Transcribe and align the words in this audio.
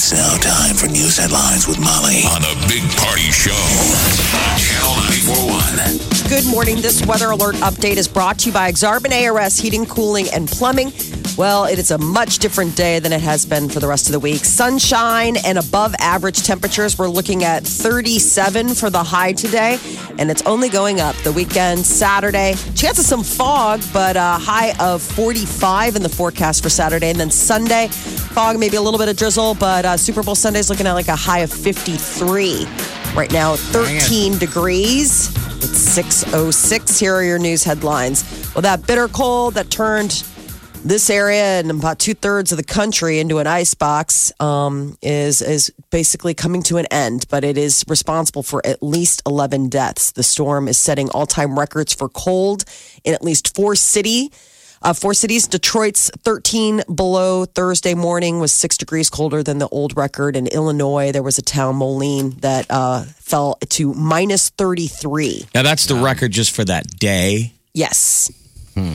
It's 0.00 0.12
now 0.12 0.36
time 0.36 0.76
for 0.76 0.86
news 0.86 1.16
headlines 1.16 1.66
with 1.66 1.80
Molly 1.80 2.22
on 2.30 2.42
a 2.44 2.54
big 2.68 2.88
party 2.98 3.32
show 3.32 3.50
on 3.50 4.56
Channel 4.56 4.94
941. 4.94 6.28
Good 6.28 6.46
morning. 6.48 6.76
This 6.76 7.04
weather 7.04 7.30
alert 7.32 7.56
update 7.56 7.96
is 7.96 8.06
brought 8.06 8.38
to 8.38 8.46
you 8.46 8.52
by 8.52 8.70
Aksarben 8.70 9.10
ARS 9.10 9.58
Heating, 9.58 9.84
Cooling, 9.86 10.28
and 10.32 10.46
Plumbing. 10.46 10.92
Well, 11.38 11.66
it 11.66 11.78
is 11.78 11.92
a 11.92 11.98
much 11.98 12.40
different 12.40 12.74
day 12.74 12.98
than 12.98 13.12
it 13.12 13.20
has 13.20 13.46
been 13.46 13.68
for 13.68 13.78
the 13.78 13.86
rest 13.86 14.06
of 14.06 14.12
the 14.12 14.18
week. 14.18 14.44
Sunshine 14.44 15.36
and 15.46 15.56
above 15.56 15.94
average 16.00 16.42
temperatures. 16.42 16.98
We're 16.98 17.06
looking 17.06 17.44
at 17.44 17.62
37 17.62 18.70
for 18.70 18.90
the 18.90 19.04
high 19.04 19.34
today, 19.34 19.78
and 20.18 20.32
it's 20.32 20.42
only 20.42 20.68
going 20.68 20.98
up. 20.98 21.14
The 21.18 21.30
weekend, 21.30 21.86
Saturday, 21.86 22.56
chance 22.74 22.98
of 22.98 23.04
some 23.04 23.22
fog, 23.22 23.80
but 23.92 24.16
a 24.16 24.20
high 24.20 24.74
of 24.80 25.00
45 25.00 25.94
in 25.94 26.02
the 26.02 26.08
forecast 26.08 26.60
for 26.60 26.70
Saturday. 26.70 27.10
And 27.10 27.20
then 27.20 27.30
Sunday, 27.30 27.86
fog, 27.86 28.58
maybe 28.58 28.76
a 28.76 28.82
little 28.82 28.98
bit 28.98 29.08
of 29.08 29.16
drizzle, 29.16 29.54
but 29.54 29.84
uh, 29.84 29.96
Super 29.96 30.24
Bowl 30.24 30.34
Sunday 30.34 30.58
is 30.58 30.68
looking 30.68 30.88
at 30.88 30.94
like 30.94 31.06
a 31.06 31.14
high 31.14 31.40
of 31.40 31.52
53. 31.52 32.66
Right 33.14 33.30
now, 33.30 33.54
13 33.54 34.38
degrees. 34.38 35.28
It's 35.58 35.78
606. 35.78 36.98
Here 36.98 37.14
are 37.14 37.22
your 37.22 37.38
news 37.38 37.62
headlines. 37.62 38.24
Well, 38.56 38.62
that 38.62 38.88
bitter 38.88 39.06
cold 39.06 39.54
that 39.54 39.70
turned 39.70 40.24
this 40.84 41.10
area 41.10 41.58
and 41.60 41.70
about 41.70 41.98
two 41.98 42.14
thirds 42.14 42.52
of 42.52 42.58
the 42.58 42.64
country 42.64 43.18
into 43.18 43.38
an 43.38 43.46
ice 43.46 43.74
box 43.74 44.32
um, 44.40 44.96
is 45.02 45.42
is 45.42 45.72
basically 45.90 46.34
coming 46.34 46.62
to 46.64 46.76
an 46.76 46.86
end, 46.90 47.26
but 47.28 47.44
it 47.44 47.58
is 47.58 47.84
responsible 47.88 48.42
for 48.42 48.64
at 48.64 48.82
least 48.82 49.22
11 49.26 49.68
deaths. 49.68 50.12
The 50.12 50.22
storm 50.22 50.68
is 50.68 50.78
setting 50.78 51.10
all 51.10 51.26
time 51.26 51.58
records 51.58 51.92
for 51.92 52.08
cold 52.08 52.64
in 53.04 53.14
at 53.14 53.22
least 53.22 53.54
four 53.54 53.74
city. 53.74 54.30
Uh, 54.80 54.92
four 54.92 55.12
cities. 55.12 55.48
Detroit's 55.48 56.08
13 56.22 56.82
below 56.94 57.44
Thursday 57.44 57.94
morning 57.94 58.38
was 58.38 58.52
six 58.52 58.76
degrees 58.76 59.10
colder 59.10 59.42
than 59.42 59.58
the 59.58 59.66
old 59.70 59.96
record. 59.96 60.36
In 60.36 60.46
Illinois, 60.46 61.10
there 61.10 61.24
was 61.24 61.36
a 61.36 61.42
town, 61.42 61.74
Moline, 61.74 62.30
that 62.42 62.66
uh, 62.70 63.02
fell 63.02 63.58
to 63.70 63.92
minus 63.94 64.50
33. 64.50 65.46
Now 65.52 65.62
that's 65.64 65.86
the 65.86 65.96
record 65.96 66.30
just 66.30 66.54
for 66.54 66.64
that 66.64 66.86
day. 66.96 67.54
Yes. 67.74 68.30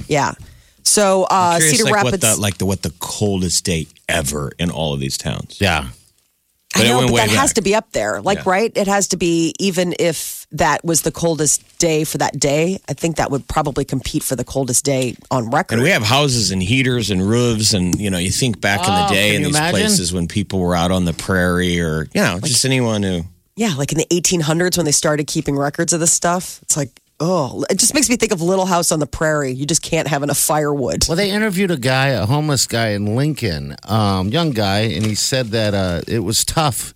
Yeah. 0.07 0.35
So 0.83 1.23
uh, 1.29 1.57
Curious, 1.57 1.77
Cedar 1.77 1.83
like 1.85 1.93
Rapids. 2.03 2.11
what 2.23 2.35
the 2.35 2.41
like 2.41 2.57
the 2.57 2.65
what 2.65 2.81
the 2.81 2.93
coldest 2.99 3.63
day 3.65 3.87
ever 4.09 4.51
in 4.59 4.69
all 4.69 4.93
of 4.93 4.99
these 4.99 5.17
towns. 5.17 5.57
Yeah. 5.59 5.87
I 6.75 6.79
But 6.79 6.85
it 6.85 6.89
know, 6.89 7.01
but 7.01 7.11
way 7.11 7.19
that 7.27 7.29
has 7.29 7.53
to 7.53 7.61
be 7.61 7.75
up 7.75 7.91
there. 7.91 8.19
Like, 8.21 8.39
Yeah. 8.39 8.43
right? 8.49 8.71
It 8.75 8.87
has 8.87 9.07
to 9.09 9.17
be, 9.17 9.53
even 9.59 9.93
if 9.99 10.47
that 10.51 10.83
was 10.83 11.03
the 11.03 11.11
coldest 11.11 11.61
day 11.77 12.03
for 12.03 12.17
that 12.17 12.39
day, 12.39 12.79
I 12.89 12.93
think 12.93 13.17
that 13.17 13.29
would 13.29 13.47
probably 13.47 13.85
compete 13.85 14.23
for 14.23 14.35
the 14.35 14.43
coldest 14.43 14.83
day 14.83 15.15
on 15.29 15.51
record. 15.51 15.75
And 15.75 15.83
we 15.83 15.89
have 15.89 16.01
houses 16.01 16.49
and 16.49 16.63
heaters 16.63 17.11
and 17.11 17.21
roofs, 17.27 17.73
and 17.73 17.99
you 17.99 18.09
know, 18.09 18.17
you 18.17 18.31
think 18.31 18.59
back 18.59 18.79
in 18.87 18.93
the 18.93 19.05
Oh, 19.05 19.09
day 19.13 19.35
in 19.35 19.43
these 19.43 19.55
imagine? 19.55 19.81
places 19.81 20.11
when 20.13 20.27
people 20.27 20.59
were 20.59 20.75
out 20.75 20.89
on 20.89 21.05
the 21.05 21.13
prairie, 21.13 21.79
or 21.79 22.07
you 22.13 22.21
know, 22.21 22.39
just 22.43 22.65
anyone 22.65 23.03
who. 23.03 23.21
yeah, 23.55 23.75
like 23.77 23.91
in 23.91 23.99
the 23.99 24.07
1800s 24.07 24.75
when 24.75 24.85
they 24.87 24.91
started 24.91 25.27
keeping 25.27 25.55
records 25.55 25.93
of 25.93 25.99
this 25.99 26.11
stuff. 26.11 26.59
It's 26.63 26.75
like, 26.75 26.89
oh, 27.25 27.63
it 27.69 27.79
just 27.79 27.93
makes 27.93 28.09
me 28.09 28.17
think 28.17 28.33
of 28.33 28.41
Little 28.41 28.65
House 28.65 28.91
on 28.91 28.99
the 28.99 29.07
Prairie. 29.07 29.53
You 29.53 29.65
just 29.65 29.81
can't 29.81 30.09
have 30.09 30.23
enough 30.23 30.37
firewood. 30.37 31.05
Well, 31.07 31.15
they 31.15 31.31
interviewed 31.31 31.71
a 31.71 31.77
guy, 31.77 32.09
a 32.09 32.25
homeless 32.25 32.67
guy 32.67 32.89
in 32.89 33.15
Lincoln, 33.15 33.77
um, 33.83 34.27
young 34.27 34.51
guy, 34.51 34.79
and 34.81 35.05
he 35.05 35.15
said 35.15 35.47
that 35.47 35.73
uh, 35.73 36.01
it 36.05 36.19
was 36.19 36.43
tough 36.43 36.93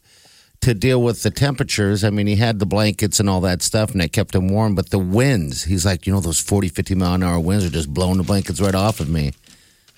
to 0.62 0.74
deal 0.74 1.02
with 1.02 1.24
the 1.24 1.32
temperatures. 1.32 2.04
I 2.04 2.10
mean, 2.10 2.28
he 2.28 2.36
had 2.36 2.60
the 2.60 2.66
blankets 2.66 3.22
and 3.22 3.30
all 3.30 3.40
that 3.42 3.62
stuff, 3.62 3.92
and 3.92 4.02
it 4.02 4.12
kept 4.12 4.36
him 4.36 4.50
warm. 4.50 4.76
But 4.76 4.90
the 4.90 5.00
winds, 5.00 5.64
he's 5.64 5.86
like, 5.86 6.06
you 6.06 6.12
know, 6.12 6.20
those 6.20 6.42
40, 6.42 6.68
50 6.68 6.96
mile 6.96 7.14
an 7.14 7.24
hour 7.24 7.40
winds 7.40 7.64
are 7.64 7.70
just 7.70 7.94
blowing 7.94 8.18
the 8.18 8.24
blankets 8.24 8.60
right 8.60 8.76
off 8.76 9.00
of 9.00 9.08
me. 9.08 9.28
I 9.30 9.32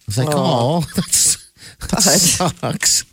was 0.06 0.18
like, 0.20 0.30
oh, 0.32 0.82
that's, 0.96 1.50
that 1.80 2.02
sucks. 2.02 3.03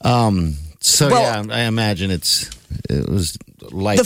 Um, 0.00 0.54
so, 0.80 1.10
Well- 1.10 1.46
yeah, 1.46 1.54
I 1.54 1.60
imagine 1.62 2.10
it's, 2.10 2.50
it 2.88 3.08
was 3.08 3.38
light. 3.70 3.98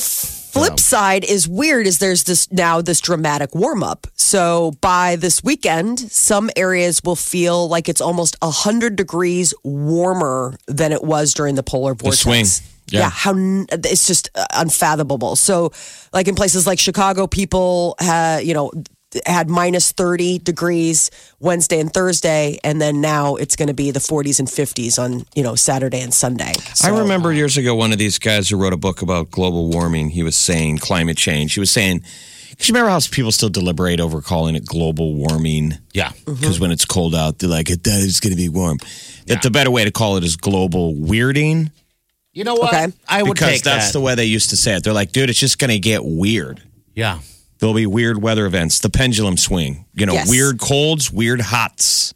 The 0.54 0.60
flip 0.60 0.80
side 0.80 1.24
is 1.24 1.48
weird 1.48 1.86
is 1.86 1.98
there's 1.98 2.24
this 2.24 2.50
now 2.52 2.80
this 2.80 3.00
dramatic 3.00 3.54
warm 3.54 3.82
up. 3.82 4.06
So 4.14 4.72
by 4.80 5.16
this 5.16 5.42
weekend, 5.42 5.98
some 5.98 6.50
areas 6.56 7.00
will 7.04 7.16
feel 7.16 7.68
like 7.68 7.88
it's 7.88 8.00
almost 8.00 8.36
100 8.40 8.96
degrees 8.96 9.52
warmer 9.64 10.56
than 10.66 10.92
it 10.92 11.02
was 11.02 11.34
during 11.34 11.56
the 11.56 11.62
polar 11.62 11.94
vortex. 11.94 12.20
swing. 12.20 12.46
Yeah. 12.88 13.00
Yeah. 13.00 13.10
how 13.10 13.34
it's 13.36 14.06
just 14.06 14.30
uh, 14.34 14.44
unfathomable. 14.54 15.36
So 15.36 15.72
like 16.12 16.28
in 16.28 16.34
places 16.34 16.66
like 16.66 16.78
Chicago 16.78 17.26
people 17.26 17.96
had, 17.98 18.40
you 18.44 18.54
know, 18.54 18.70
had 19.26 19.48
minus 19.48 19.92
30 19.92 20.38
degrees 20.40 21.10
Wednesday 21.40 21.80
and 21.80 21.92
Thursday 21.92 22.58
and 22.64 22.80
then 22.80 23.00
now 23.00 23.36
it's 23.36 23.56
going 23.56 23.68
to 23.68 23.74
be 23.74 23.90
the 23.90 24.00
40s 24.00 24.38
and 24.38 24.48
50s 24.48 24.98
on, 25.02 25.24
you 25.34 25.42
know, 25.42 25.54
Saturday 25.54 26.00
and 26.00 26.12
Sunday. 26.12 26.52
I 26.56 26.74
So- 26.74 26.98
remember 26.98 27.32
years 27.32 27.56
ago 27.56 27.74
one 27.74 27.92
of 27.92 27.98
these 27.98 28.18
guys 28.18 28.48
who 28.48 28.56
wrote 28.56 28.72
a 28.72 28.76
book 28.76 29.02
about 29.02 29.30
global 29.30 29.68
warming. 29.68 30.10
He 30.10 30.22
was 30.22 30.36
saying 30.36 30.78
climate 30.78 31.16
change. 31.16 31.54
He 31.54 31.60
was 31.60 31.70
saying, 31.70 32.02
because 32.50 32.68
you 32.68 32.72
remember 32.74 32.90
how 32.90 33.00
people 33.10 33.32
still 33.32 33.48
deliberate 33.48 33.98
over 34.00 34.20
calling 34.20 34.54
it 34.54 34.64
global 34.64 35.14
warming? 35.14 35.78
yeah. 35.92 36.10
Mm-hmm. 36.10 36.34
Because 36.34 36.60
when 36.60 36.70
it's 36.70 36.84
cold 36.84 37.14
out, 37.14 37.38
they're 37.40 37.48
like, 37.50 37.68
it's 37.70 38.20
going 38.20 38.30
to 38.30 38.36
be 38.36 38.48
warm. 38.48 38.78
That 39.26 39.42
the 39.42 39.50
better 39.50 39.70
way 39.70 39.84
to 39.84 39.90
call 39.90 40.16
it 40.18 40.24
is 40.24 40.36
global 40.36 40.94
weirding. 40.94 41.70
You 42.32 42.44
know 42.44 42.54
what? 42.56 42.74
Okay. 42.74 42.92
I 43.08 43.22
would 43.22 43.34
because 43.34 43.48
take 43.54 43.62
that's 43.62 43.86
that. 43.86 43.92
the 43.92 44.00
way 44.00 44.14
they 44.16 44.24
used 44.26 44.50
to 44.50 44.56
say 44.56 44.74
it. 44.76 44.82
They're 44.84 44.92
like, 44.92 45.12
dude, 45.12 45.30
it's 45.30 45.38
just 45.38 45.58
going 45.58 45.70
to 45.70 45.78
get 45.78 46.04
weird. 46.04 46.62
yeah. 46.94 47.18
There'll 47.58 47.74
be 47.74 47.86
weird 47.86 48.20
weather 48.22 48.46
events, 48.46 48.80
the 48.80 48.90
pendulum 48.90 49.36
swing, 49.36 49.86
you 49.94 50.06
know, 50.06 50.12
Yes. 50.14 50.28
weird 50.28 50.58
colds, 50.58 51.10
weird 51.12 51.40
hots, 51.40 52.12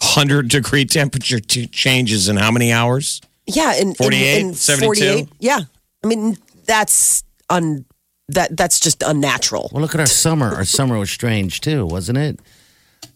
100 0.00 0.48
degree 0.48 0.84
temperature 0.98 1.40
t- 1.40 1.66
changes 1.66 2.28
in 2.28 2.36
how 2.36 2.50
many 2.50 2.72
hours? 2.72 3.20
Yeah, 3.46 3.74
in 3.76 3.94
48, 3.94 4.40
in, 4.40 4.46
in 4.48 4.54
72? 4.54 4.84
48. 4.86 5.28
Yeah, 5.40 5.60
I 6.04 6.06
mean 6.06 6.36
that's 6.66 7.24
un 7.50 7.84
that 8.28 8.54
that's 8.56 8.78
just 8.78 9.02
unnatural. 9.02 9.70
Well, 9.72 9.80
look 9.82 9.94
at 9.94 10.00
our 10.00 10.06
summer. 10.06 10.54
Our 10.54 10.64
summer 10.64 10.98
was 10.98 11.10
strange 11.10 11.60
too, 11.62 11.86
wasn't 11.86 12.18
it? 12.18 12.40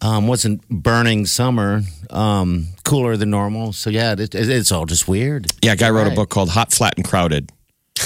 Um, 0.01 0.27
wasn't 0.27 0.67
burning 0.69 1.27
summer, 1.27 1.83
um, 2.11 2.69
cooler 2.85 3.17
than 3.17 3.31
normal. 3.31 3.73
So 3.73 3.91
yeah, 3.91 4.13
it, 4.13 4.35
it, 4.35 4.49
it's 4.49 4.73
all 4.73 4.87
just 4.87 5.07
weird. 5.07 5.49
Yeah, 5.63 5.73
a 5.73 5.77
guy 5.77 5.91
wrote 5.91 6.11
a 6.11 6.15
book 6.15 6.31
called 6.31 6.49
Hot, 6.51 6.73
Flat, 6.73 6.95
and 6.97 7.05
Crowded. 7.07 7.51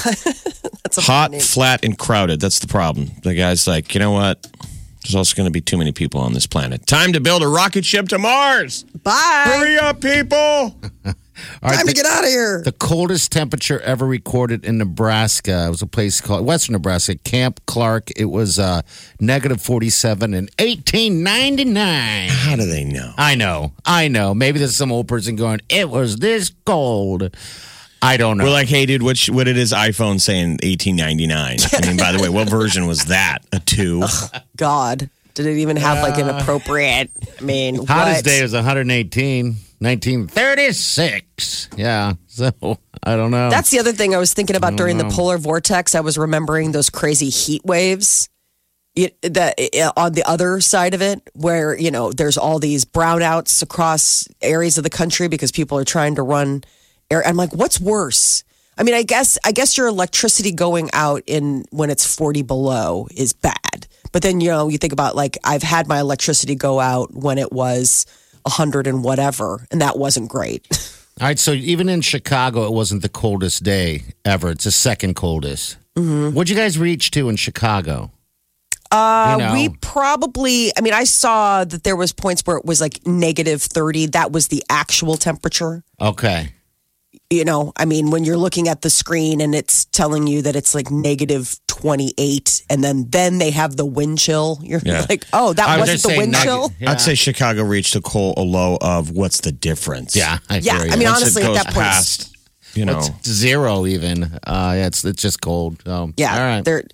That's 0.85 0.99
a 0.99 1.03
Hot, 1.03 1.35
flat, 1.43 1.85
and 1.85 1.99
crowded. 1.99 2.41
That's 2.41 2.59
the 2.61 2.69
problem. 2.69 3.11
The 3.23 3.35
guy's 3.35 3.67
like, 3.67 3.95
you 3.95 4.01
know 4.01 4.13
what? 4.13 4.47
There's 5.03 5.15
also 5.15 5.37
going 5.37 5.47
to 5.47 5.53
be 5.53 5.61
too 5.61 5.77
many 5.77 5.93
people 5.93 6.21
on 6.21 6.33
this 6.33 6.47
planet. 6.47 6.87
Time 6.87 7.13
to 7.13 7.21
build 7.21 7.43
a 7.43 7.49
rocket 7.49 7.85
ship 7.85 8.09
to 8.09 8.19
Mars. 8.19 8.83
Bye. 9.05 9.45
Hurry 9.47 9.77
up, 9.79 10.01
people. 10.01 10.35
All 11.63 11.69
right, 11.71 11.77
Time 11.77 11.81
to 11.81 11.87
the, 11.89 11.93
get 11.93 12.07
out 12.07 12.25
of 12.25 12.31
here. 12.31 12.63
the 12.63 12.73
coldest 12.73 13.31
temperature 13.31 13.79
ever 13.81 14.07
recorded 14.07 14.65
in 14.65 14.79
Nebraska. 14.79 15.67
It 15.67 15.69
was 15.69 15.83
a 15.83 15.87
place 15.87 16.19
called 16.21 16.47
Western 16.47 16.73
Nebraska, 16.73 17.15
Camp 17.19 17.61
Clarke. 17.67 18.11
It 18.17 18.25
was 18.25 18.59
uh, 18.59 18.81
negative 19.21 19.61
forty-seven 19.61 20.33
in 20.33 20.49
eighteen 20.59 21.23
ninety-nine. 21.23 22.31
How 22.31 22.57
do 22.57 22.65
they 22.65 22.85
know? 22.85 23.13
I 23.19 23.35
know, 23.35 23.75
I 23.85 24.09
know. 24.09 24.35
Maybe 24.35 24.59
there's 24.59 24.77
some 24.77 24.91
old 24.91 25.09
person 25.09 25.37
going, 25.37 25.61
"It 25.69 25.91
was 25.91 26.17
this 26.17 26.53
cold." 26.65 27.37
I 28.07 28.17
don't 28.17 28.39
know. 28.39 28.45
We're 28.45 28.51
like, 28.51 28.69
hey, 28.69 28.87
dude, 28.87 29.03
what, 29.03 29.17
sh- 29.17 29.31
what 29.31 29.45
did 29.45 29.57
his 29.57 29.73
iPhone 29.73 30.21
say 30.21 30.39
in 30.39 30.51
1899? 30.63 31.59
I 31.73 31.87
mean, 31.87 31.97
by 31.97 32.13
the 32.13 32.23
way, 32.23 32.29
what 32.29 32.49
version 32.49 32.87
was 32.87 33.07
that? 33.07 33.41
A 33.53 33.59
two? 33.59 34.05
God, 34.57 35.11
did 35.35 35.47
it 35.47 35.57
even 35.59 35.77
have 35.77 36.03
like 36.03 36.19
an 36.19 36.29
appropriate? 36.29 37.11
I 37.39 37.43
mean, 37.43 37.75
Hottest 37.87 38.19
what? 38.19 38.25
day 38.25 38.43
was 38.43 38.53
118, 38.55 39.57
1936. 39.81 41.69
Yeah. 41.77 42.15
So 42.29 42.53
I 43.03 43.17
don't 43.17 43.31
know. 43.31 43.51
That's 43.51 43.71
the 43.71 43.81
other 43.81 43.93
thing 43.93 44.15
I 44.15 44.19
was 44.19 44.33
thinking 44.33 44.57
about 44.57 44.77
during 44.77 44.99
the 44.99 45.09
polar 45.11 45.39
vortex. 45.39 45.95
I 45.95 46.01
was 46.01 46.17
remembering 46.17 46.73
those 46.73 46.91
crazy 46.91 47.29
heat 47.29 47.65
waves. 47.65 48.29
It, 48.95 49.21
that 49.21 49.61
uh, 49.79 49.93
on 49.95 50.13
the 50.13 50.23
other 50.25 50.59
side 50.63 50.95
of 50.95 51.03
it, 51.03 51.29
where 51.35 51.79
you 51.79 51.91
know 51.91 52.13
there's 52.13 52.39
all 52.39 52.59
these 52.59 52.87
brownouts 52.87 53.63
across 53.63 54.27
areas 54.41 54.79
of 54.79 54.85
the 54.85 54.91
country 54.91 55.29
because 55.29 55.53
people 55.53 55.77
are 55.77 55.85
trying 55.85 56.15
to 56.15 56.23
run 56.23 56.65
air. 57.11 57.27
I'm 57.27 57.37
like, 57.37 57.53
what's 57.55 57.81
worse? 57.81 58.45
I 58.79 58.83
mean, 58.83 58.95
I 58.95 59.03
guess 59.03 59.39
I 59.45 59.53
guess 59.53 59.77
your 59.79 59.87
electricity 59.87 60.53
going 60.53 60.91
out 60.93 61.23
in 61.27 61.65
when 61.71 61.91
it's 61.91 62.15
40 62.15 62.43
below 62.43 63.09
is 63.15 63.33
bad. 63.33 63.87
But 64.13 64.23
then 64.23 64.41
you 64.41 64.49
know 64.49 64.69
you 64.69 64.79
think 64.79 64.93
about 64.93 65.17
like 65.17 65.39
I've 65.45 65.63
had 65.63 65.89
my 65.89 66.01
electricity 66.01 66.55
go 66.55 66.79
out 66.81 67.15
when 67.15 67.39
it 67.39 67.53
was 67.53 68.07
100 68.43 68.87
and 68.87 69.03
whatever, 69.03 69.67
and 69.71 69.81
that 69.81 69.99
wasn't 69.99 70.29
great. 70.29 70.67
All 71.21 71.27
right, 71.27 71.39
so 71.39 71.53
even 71.53 71.89
in 71.89 72.03
Chicago, 72.03 72.67
it 72.67 72.73
wasn't 72.73 73.01
the 73.01 73.09
coldest 73.09 73.63
day 73.63 74.03
ever. 74.27 74.51
It's 74.51 74.65
the 74.65 74.71
second 74.71 75.15
coldest. 75.17 75.79
Mm-hmm. 75.97 76.35
What'd 76.35 76.51
you 76.51 76.57
guys 76.57 76.79
reach 76.79 77.11
to 77.13 77.31
in 77.31 77.37
Chicago? 77.37 78.11
Uh, 78.93 79.37
You 79.39 79.45
know. 79.47 79.53
We 79.55 79.71
probably, 79.81 80.71
I 80.77 80.83
mean, 80.83 80.93
I 80.93 81.05
saw 81.05 81.65
that 81.65 81.85
there 81.85 81.97
was 81.97 82.13
points 82.13 82.43
where 82.45 82.59
it 82.59 82.67
was 82.67 82.83
like 82.83 83.07
negative 83.07 83.63
30. 83.63 84.09
That 84.09 84.31
was 84.31 84.49
the 84.49 84.63
actual 84.69 85.17
temperature. 85.17 85.83
Okay. 85.99 86.53
You 87.29 87.45
know, 87.45 87.73
I 87.77 87.87
mean, 87.87 88.11
when 88.11 88.23
you're 88.25 88.37
looking 88.37 88.69
at 88.69 88.83
the 88.83 88.91
screen 88.91 89.41
and 89.41 89.53
it's 89.53 89.85
telling 89.87 90.29
you 90.29 90.43
that 90.43 90.55
it's 90.55 90.77
like 90.77 90.93
negative 90.93 91.59
28 91.67 92.63
and 92.71 92.85
then 92.85 93.07
then 93.11 93.39
they 93.39 93.51
have 93.51 93.77
the 93.77 93.85
wind 93.85 94.19
chill, 94.19 94.61
you're 94.63 94.81
Yeah. 94.85 95.07
like, 95.09 95.25
oh, 95.33 95.53
that 95.53 95.69
I 95.69 95.73
was 95.73 95.81
wasn't 95.89 95.95
just 96.03 96.09
the 96.09 96.19
wind 96.19 96.33
neg- 96.33 96.43
chill? 96.45 96.73
Yeah. 96.79 96.93
I'd 96.93 97.01
say 97.01 97.17
Chicago 97.17 97.65
reached 97.65 97.97
a, 97.97 98.01
cold, 98.01 98.39
a 98.39 98.43
low 98.43 98.79
of 98.81 99.11
what's 99.11 99.41
the 99.41 99.51
difference? 99.51 100.15
Yeah, 100.15 100.39
I 100.49 100.59
Yeah, 100.59 100.75
I 100.79 100.97
mean, 100.97 101.09
Once 101.09 101.23
honestly, 101.23 101.43
at 101.43 101.55
that 101.55 101.65
point, 101.67 101.77
past, 101.77 102.37
you 102.75 102.85
know, 102.85 102.99
It's 102.99 103.29
zero 103.29 103.87
even. 103.87 104.23
Uh, 104.23 104.75
yeah, 104.77 104.87
it's 104.87 105.05
it's 105.05 105.21
just 105.21 105.41
cold. 105.41 105.83
So, 105.85 106.13
Yeah, 106.17 106.33
all 106.33 106.41
right. 106.41 106.65
they're 106.65 106.85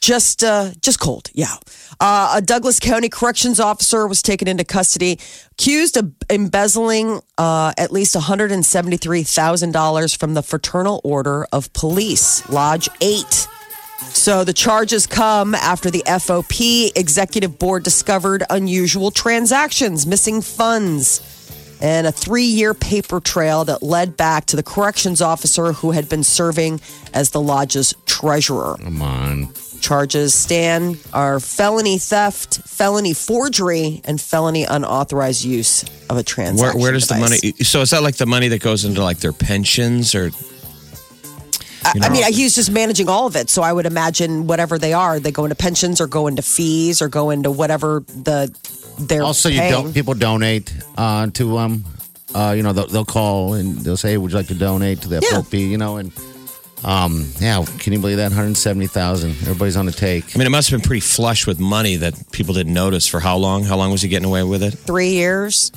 just 0.00 0.42
uh, 0.42 0.70
just 0.80 1.00
cold. 1.00 1.30
Yeah, 1.34 1.54
uh, 2.00 2.34
a 2.36 2.42
Douglas 2.42 2.80
County 2.80 3.08
corrections 3.08 3.60
officer 3.60 4.06
was 4.06 4.22
taken 4.22 4.48
into 4.48 4.64
custody, 4.64 5.18
accused 5.52 5.96
of 5.96 6.12
embezzling 6.28 7.20
uh, 7.38 7.72
at 7.76 7.92
least 7.92 8.14
one 8.14 8.24
hundred 8.24 8.52
and 8.52 8.64
seventy 8.64 8.96
three 8.96 9.22
thousand 9.22 9.72
dollars 9.72 10.14
from 10.14 10.34
the 10.34 10.42
Fraternal 10.42 11.00
Order 11.04 11.46
of 11.52 11.72
Police, 11.72 12.48
Lodge 12.48 12.88
Eight. 13.00 13.46
So 14.00 14.44
the 14.44 14.54
charges 14.54 15.06
come 15.06 15.54
after 15.54 15.90
the 15.90 16.02
FOP 16.06 16.90
executive 16.96 17.58
board 17.58 17.84
discovered 17.84 18.42
unusual 18.48 19.10
transactions, 19.10 20.06
missing 20.06 20.40
funds, 20.40 21.76
and 21.82 22.06
a 22.06 22.12
three 22.12 22.44
year 22.44 22.72
paper 22.72 23.20
trail 23.20 23.64
that 23.66 23.82
led 23.82 24.16
back 24.16 24.46
to 24.46 24.56
the 24.56 24.62
corrections 24.62 25.20
officer 25.20 25.72
who 25.74 25.90
had 25.90 26.08
been 26.08 26.24
serving 26.24 26.80
as 27.12 27.30
the 27.30 27.40
lodge's 27.40 27.94
treasurer. 28.06 28.76
Come 28.80 29.02
on. 29.02 29.52
Charges 29.80 30.34
stand 30.34 30.98
are 31.12 31.40
felony 31.40 31.98
theft, 31.98 32.60
felony 32.66 33.14
forgery, 33.14 34.00
and 34.04 34.20
felony 34.20 34.64
unauthorized 34.64 35.44
use 35.44 35.82
of 35.82 36.10
a 36.10 36.14
where, 36.14 36.22
transaction. 36.22 36.80
where 36.80 36.92
does 36.92 37.08
the 37.08 37.16
money? 37.16 37.38
So 37.62 37.80
is 37.80 37.90
that 37.90 38.02
like 38.02 38.16
the 38.16 38.26
money 38.26 38.48
that 38.48 38.60
goes 38.62 38.84
into 38.84 39.02
like 39.02 39.18
their 39.18 39.32
pensions 39.32 40.14
or? 40.14 40.30
I, 41.82 41.94
I 42.02 42.08
mean, 42.10 42.30
he's 42.32 42.54
just 42.54 42.70
managing 42.70 43.08
all 43.08 43.26
of 43.26 43.36
it. 43.36 43.48
So 43.48 43.62
I 43.62 43.72
would 43.72 43.86
imagine 43.86 44.46
whatever 44.46 44.76
they 44.78 44.92
are, 44.92 45.18
they 45.18 45.32
go 45.32 45.44
into 45.46 45.54
pensions 45.56 46.00
or 46.00 46.06
go 46.06 46.26
into 46.26 46.42
fees 46.42 47.00
or 47.00 47.08
go 47.08 47.30
into 47.30 47.50
whatever 47.50 48.04
the 48.08 48.54
they're 48.98 49.22
Also, 49.22 49.48
you 49.48 49.60
paying. 49.60 49.72
don't 49.72 49.94
people 49.94 50.12
donate 50.12 50.74
uh, 50.98 51.28
to 51.28 51.56
um, 51.56 51.84
uh, 52.34 52.52
you 52.54 52.62
know 52.62 52.74
they'll, 52.74 52.86
they'll 52.86 53.04
call 53.06 53.54
and 53.54 53.78
they'll 53.78 53.96
say, 53.96 54.18
"Would 54.18 54.30
you 54.30 54.36
like 54.36 54.48
to 54.48 54.54
donate 54.54 55.00
to 55.02 55.08
the 55.08 55.20
Yeah. 55.22 55.38
FOP?" 55.40 55.54
You 55.58 55.78
know, 55.78 55.96
and 55.96 56.12
um, 56.84 57.26
yeah, 57.40 57.64
can 57.78 57.92
you 57.92 57.98
believe 57.98 58.16
that? 58.18 58.30
One 58.30 58.32
hundred 58.32 58.56
seventy 58.56 58.86
thousand. 58.86 59.30
Everybody's 59.42 59.76
on 59.76 59.86
the 59.86 59.92
take. 59.92 60.34
I 60.34 60.38
mean, 60.38 60.46
it 60.46 60.50
must 60.50 60.70
have 60.70 60.80
been 60.80 60.86
pretty 60.86 61.00
flush 61.00 61.46
with 61.46 61.60
money 61.60 61.96
that 61.96 62.14
people 62.32 62.54
didn't 62.54 62.72
notice 62.74 63.06
for 63.06 63.20
how 63.20 63.36
long? 63.36 63.64
How 63.64 63.76
long 63.76 63.90
was 63.90 64.02
he 64.02 64.08
getting 64.08 64.26
away 64.28 64.42
with 64.42 64.62
it? 64.62 64.70
three 64.72 65.10
years. 65.10 65.72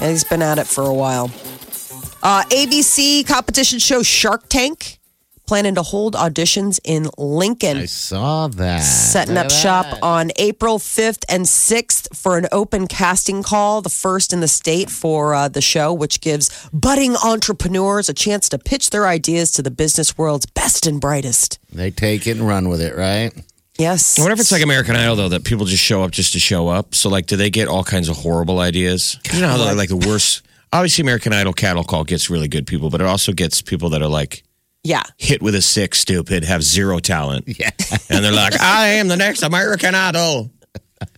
Yeah, 0.00 0.10
he's 0.10 0.24
been 0.24 0.42
at 0.42 0.58
it 0.58 0.66
for 0.66 0.84
a 0.84 0.92
while. 0.94 1.30
Uh, 2.22 2.42
ABC 2.50 3.26
competition 3.26 3.78
show 3.78 4.02
Shark 4.02 4.48
Tank 4.48 4.98
planning 5.46 5.74
to 5.76 5.82
hold 5.82 6.14
auditions 6.14 6.80
in 6.84 7.08
Lincoln. 7.16 7.78
I 7.78 7.86
saw 7.86 8.48
that. 8.48 8.80
Setting 8.80 9.36
up 9.36 9.46
at 9.46 9.52
shop 9.52 9.98
on 10.02 10.30
April 10.36 10.78
5th 10.78 11.24
and 11.28 11.44
6th 11.44 12.16
for 12.16 12.36
an 12.36 12.46
open 12.52 12.86
casting 12.86 13.42
call, 13.42 13.82
the 13.82 13.88
first 13.88 14.32
in 14.32 14.40
the 14.40 14.48
state 14.48 14.90
for 14.90 15.34
uh, 15.34 15.48
the 15.48 15.60
show, 15.60 15.92
which 15.92 16.20
gives 16.20 16.68
budding 16.72 17.16
entrepreneurs 17.16 18.08
a 18.08 18.14
chance 18.14 18.48
to 18.48 18.58
pitch 18.58 18.90
their 18.90 19.06
ideas 19.06 19.52
to 19.52 19.62
the 19.62 19.70
business 19.70 20.18
world's 20.18 20.46
best 20.46 20.86
and 20.86 21.00
brightest. 21.00 21.58
They 21.72 21.90
take 21.90 22.26
it 22.26 22.36
and 22.36 22.46
run 22.46 22.68
with 22.68 22.80
it, 22.80 22.96
right? 22.96 23.32
Yes. 23.78 24.18
I 24.18 24.22
wonder 24.22 24.34
if 24.34 24.40
it's 24.40 24.52
like 24.52 24.62
American 24.62 24.96
Idol 24.96 25.16
though, 25.16 25.28
that 25.28 25.44
people 25.44 25.66
just 25.66 25.82
show 25.82 26.02
up 26.02 26.10
just 26.10 26.32
to 26.32 26.38
show 26.38 26.68
up. 26.68 26.94
So 26.94 27.08
like, 27.08 27.26
do 27.26 27.36
they 27.36 27.50
get 27.50 27.68
all 27.68 27.84
kinds 27.84 28.08
of 28.08 28.16
horrible 28.16 28.58
ideas? 28.58 29.18
You 29.32 29.40
know 29.42 29.48
how 29.48 29.58
they're 29.58 29.74
like 29.74 29.90
the 29.90 29.96
worst. 29.96 30.42
Obviously, 30.72 31.02
American 31.02 31.32
Idol 31.32 31.52
cattle 31.52 31.84
call 31.84 32.04
gets 32.04 32.28
really 32.28 32.48
good 32.48 32.66
people, 32.66 32.90
but 32.90 33.00
it 33.00 33.06
also 33.06 33.32
gets 33.32 33.62
people 33.62 33.90
that 33.90 34.02
are 34.02 34.08
like 34.08 34.42
Yeah. 34.86 35.02
hit 35.18 35.42
with 35.42 35.54
a 35.54 35.62
six, 35.62 35.98
stupid, 36.00 36.44
have 36.44 36.62
zero 36.62 36.98
talent, 36.98 37.44
Yeah. 37.58 37.70
and 38.10 38.24
they're 38.24 38.32
like, 38.32 38.60
"I 38.60 38.88
am 39.00 39.08
the 39.08 39.16
next 39.16 39.42
American 39.42 39.94
Idol." 39.94 40.50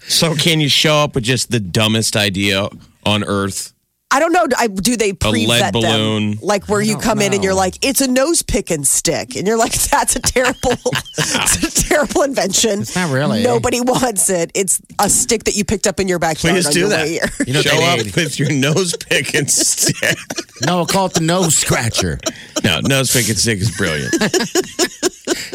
So 0.08 0.34
can 0.34 0.60
you 0.60 0.68
show 0.68 0.96
up 0.96 1.14
with 1.14 1.24
just 1.24 1.50
the 1.50 1.60
dumbest 1.60 2.16
idea 2.16 2.68
on 3.04 3.24
earth? 3.24 3.72
I 4.10 4.20
don't 4.20 4.32
know. 4.32 4.46
I, 4.56 4.68
do 4.68 4.96
they 4.96 5.12
pre 5.12 5.46
lead 5.46 5.60
vet 5.60 5.72
balloon. 5.74 6.30
them? 6.30 6.38
Like 6.40 6.66
where 6.68 6.80
you 6.80 6.96
come 6.96 7.20
in 7.20 7.34
and 7.34 7.44
you're 7.44 7.52
like, 7.54 7.84
it's 7.84 8.00
a 8.00 8.08
nose 8.08 8.40
picking 8.40 8.82
stick, 8.84 9.36
and 9.36 9.46
you're 9.46 9.58
like, 9.58 9.72
that's 9.90 10.16
a 10.16 10.20
terrible, 10.20 10.72
it's 11.18 11.78
a 11.78 11.84
terrible 11.88 12.22
invention. 12.22 12.80
It's 12.80 12.96
not 12.96 13.10
really. 13.12 13.42
Nobody 13.42 13.82
wants 13.82 14.30
it. 14.30 14.50
It's 14.54 14.80
a 14.98 15.10
stick 15.10 15.44
that 15.44 15.56
you 15.56 15.64
picked 15.64 15.86
up 15.86 16.00
in 16.00 16.08
your 16.08 16.18
backyard. 16.18 16.54
Please 16.54 16.66
on 16.66 16.72
do 16.72 16.80
your 16.80 16.88
that. 16.88 17.02
way 17.02 17.12
here. 17.12 17.28
You 17.46 17.52
know 17.52 17.60
show 17.60 17.82
up 17.82 17.98
with 18.16 18.38
your 18.38 18.50
nose 18.50 18.96
picking 18.96 19.46
stick. 19.46 20.18
No, 20.66 20.78
we'll 20.78 20.86
call 20.86 21.06
it 21.06 21.14
the 21.14 21.20
nose 21.20 21.56
scratcher. 21.56 22.18
no, 22.64 22.80
nose 22.80 23.12
picking 23.12 23.36
stick 23.36 23.60
is 23.60 23.70
brilliant. 23.76 24.12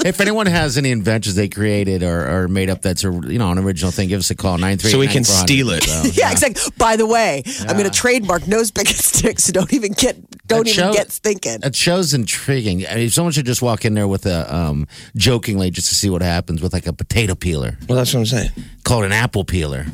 if 0.06 0.22
anyone 0.22 0.46
has 0.46 0.78
any 0.78 0.92
inventions 0.92 1.36
they 1.36 1.50
created 1.50 2.04
or, 2.04 2.44
or 2.44 2.48
made 2.48 2.70
up 2.70 2.82
that's 2.82 3.04
a 3.04 3.12
you 3.12 3.38
know 3.38 3.52
an 3.52 3.58
original 3.58 3.92
thing, 3.92 4.08
give 4.08 4.20
us 4.20 4.30
a 4.32 4.36
call 4.36 4.58
nine 4.58 4.78
three. 4.78 4.92
So 4.92 5.00
we 5.00 5.08
can 5.08 5.26
steal 5.26 5.72
it. 5.72 5.86
yeah, 6.16 6.32
exactly. 6.32 6.72
By 6.78 6.96
the 6.96 7.06
way, 7.06 7.44
I'm 7.68 7.76
going 7.78 7.84
to 7.84 7.90
trademark 7.90 8.43
nose 8.48 8.72
picking 8.72 8.96
sticks. 8.96 9.44
So 9.46 9.54
don't 9.54 9.72
even 9.74 9.94
get, 9.94 10.16
don't 10.48 10.66
That 10.66 10.68
even 10.68 10.74
shows- 10.74 10.96
get 10.96 11.08
thinking. 11.08 11.60
It 11.64 11.76
shows 11.76 12.14
intriguing. 12.14 12.86
I 12.88 12.96
mean, 12.96 13.10
someone 13.10 13.32
should 13.34 13.46
just 13.46 13.62
walk 13.62 13.86
in 13.86 13.94
there 13.94 14.08
with 14.08 14.26
a 14.26 14.54
um, 14.54 14.88
jokingly 15.16 15.72
just 15.72 15.90
to 15.90 15.96
see 15.96 16.10
what 16.10 16.22
happens 16.22 16.62
with 16.62 16.74
like 16.74 16.88
a 16.88 16.94
potato 16.94 17.36
peeler, 17.36 17.78
Well, 17.88 17.98
that's 17.98 18.14
what 18.14 18.22
I'm 18.22 18.26
saying. 18.26 18.50
called 18.84 19.06
an 19.06 19.12
apple 19.12 19.44
peeler. 19.46 19.86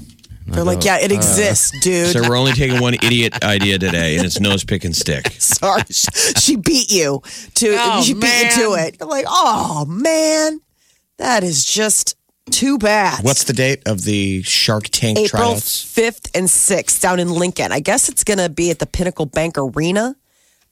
They're 0.48 0.64
like, 0.64 0.84
yeah, 0.84 0.96
uh, 0.96 1.00
it 1.02 1.12
exists, 1.12 1.72
dude. 1.82 2.08
So 2.08 2.28
we're 2.28 2.36
only 2.36 2.54
taking 2.54 2.82
one 2.82 2.96
idiot 2.96 3.44
idea 3.44 3.78
today, 3.78 4.18
and 4.18 4.26
it's 4.26 4.40
nose 4.40 4.64
picking 4.64 4.94
stick. 4.94 5.28
Sorry, 5.38 5.84
she 5.92 6.56
beat 6.56 6.92
you 6.92 7.22
to. 7.54 7.76
Oh, 7.78 8.02
she 8.02 8.16
beat 8.16 8.56
you 8.56 8.64
to 8.64 8.74
it. 8.84 8.98
You're 9.00 9.08
like, 9.10 9.26
oh 9.28 9.86
man, 9.88 10.60
that 11.18 11.44
is 11.44 11.64
just 11.66 12.16
too 12.50 12.78
bad. 12.78 13.24
What's 13.24 13.46
the 13.46 13.54
date 13.54 13.84
of 13.88 14.04
the 14.04 14.44
Shark 14.44 14.86
Tank 14.86 15.18
April 15.18 15.42
tryouts? 15.42 15.84
5th 15.86 16.30
and 16.36 16.48
6th 16.48 17.02
down 17.02 17.20
in 17.20 17.30
Lincoln. 17.30 17.72
I 17.72 17.80
guess 17.80 18.10
it's 18.10 18.24
going 18.24 18.40
to 18.40 18.50
be 18.50 18.72
at 18.72 18.80
the 18.80 18.86
Pinnacle 18.86 19.26
Bank 19.26 19.58
Arena, 19.58 20.16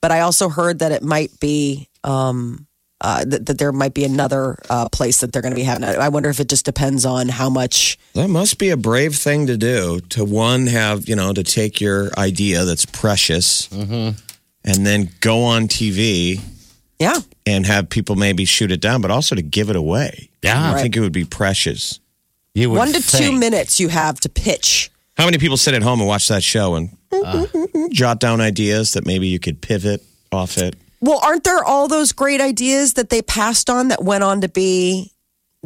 but 0.01 0.12
I 0.12 0.21
also 0.21 0.50
heard 0.50 0.79
that 0.79 0.91
it 0.91 1.03
might 1.03 1.39
be 1.39 1.89
um 2.03 2.67
uh, 3.00 3.24
that, 3.25 3.46
that 3.46 3.60
there 3.60 3.72
might 3.72 3.93
be 3.93 4.03
another 4.03 4.57
uh, 4.72 4.89
place 4.89 5.19
that 5.19 5.31
they're 5.31 5.41
going 5.41 5.51
to 5.51 5.55
be 5.55 5.63
having 5.63 5.84
it. 5.88 5.98
I 6.00 6.10
wonder 6.10 6.29
if 6.29 6.39
it 6.39 6.50
just 6.50 6.65
depends 6.65 7.05
on 7.05 7.29
how 7.29 7.48
much. 7.48 7.98
That 8.13 8.27
must 8.27 8.57
be 8.57 8.69
a 8.72 8.77
brave 8.77 9.15
thing 9.15 9.46
to 9.46 9.55
do. 9.55 10.00
To 10.10 10.25
one, 10.25 10.65
have 10.65 11.07
you 11.07 11.15
know, 11.15 11.31
to 11.31 11.43
take 11.43 11.79
your 11.79 12.10
idea 12.17 12.65
that's 12.65 12.86
precious, 12.86 13.72
and 13.72 14.15
then 14.63 15.10
go 15.19 15.43
on 15.43 15.67
TV 15.67 16.41
Yeah, 17.00 17.20
and 17.46 17.66
have 17.66 17.89
people 17.89 18.16
maybe 18.16 18.46
shoot 18.46 18.72
it 18.72 18.82
down, 18.82 19.01
but 19.01 19.12
also 19.12 19.36
to 19.36 19.42
give 19.42 19.70
it 19.70 19.75
away. 19.75 20.30
Yeah. 20.44 20.74
I 20.74 20.82
think 20.82 20.96
it 20.96 21.00
would 21.00 21.12
be 21.12 21.25
precious. 21.25 22.00
You 22.54 22.70
would 22.72 22.77
one 22.77 22.94
to 22.94 23.01
two 23.01 23.32
minutes 23.32 23.80
you 23.80 23.89
have 23.89 24.20
to 24.22 24.30
pitch. 24.30 24.89
How 25.16 25.25
many 25.25 25.38
people 25.38 25.58
sit 25.58 25.74
at 25.74 25.84
home 25.84 26.00
and 26.00 26.08
watch 26.08 26.27
that 26.27 26.44
show 26.44 26.75
and 26.75 26.89
uh. 27.12 27.46
jot 27.92 28.20
down 28.20 28.42
ideas 28.42 28.94
that 28.94 29.06
maybe 29.06 29.27
you 29.27 29.39
could 29.39 29.62
pivot 29.62 30.04
off 30.32 30.58
it? 30.58 30.75
Well, 31.00 31.20
aren't 31.24 31.44
there 31.44 31.63
all 31.63 31.88
those 31.88 32.12
great 32.12 32.42
ideas 32.42 32.94
that 32.94 33.10
they 33.10 33.22
passed 33.22 33.70
on 33.70 33.89
that 33.89 34.04
went 34.04 34.24
on 34.24 34.42
to 34.42 34.50
be 34.50 35.12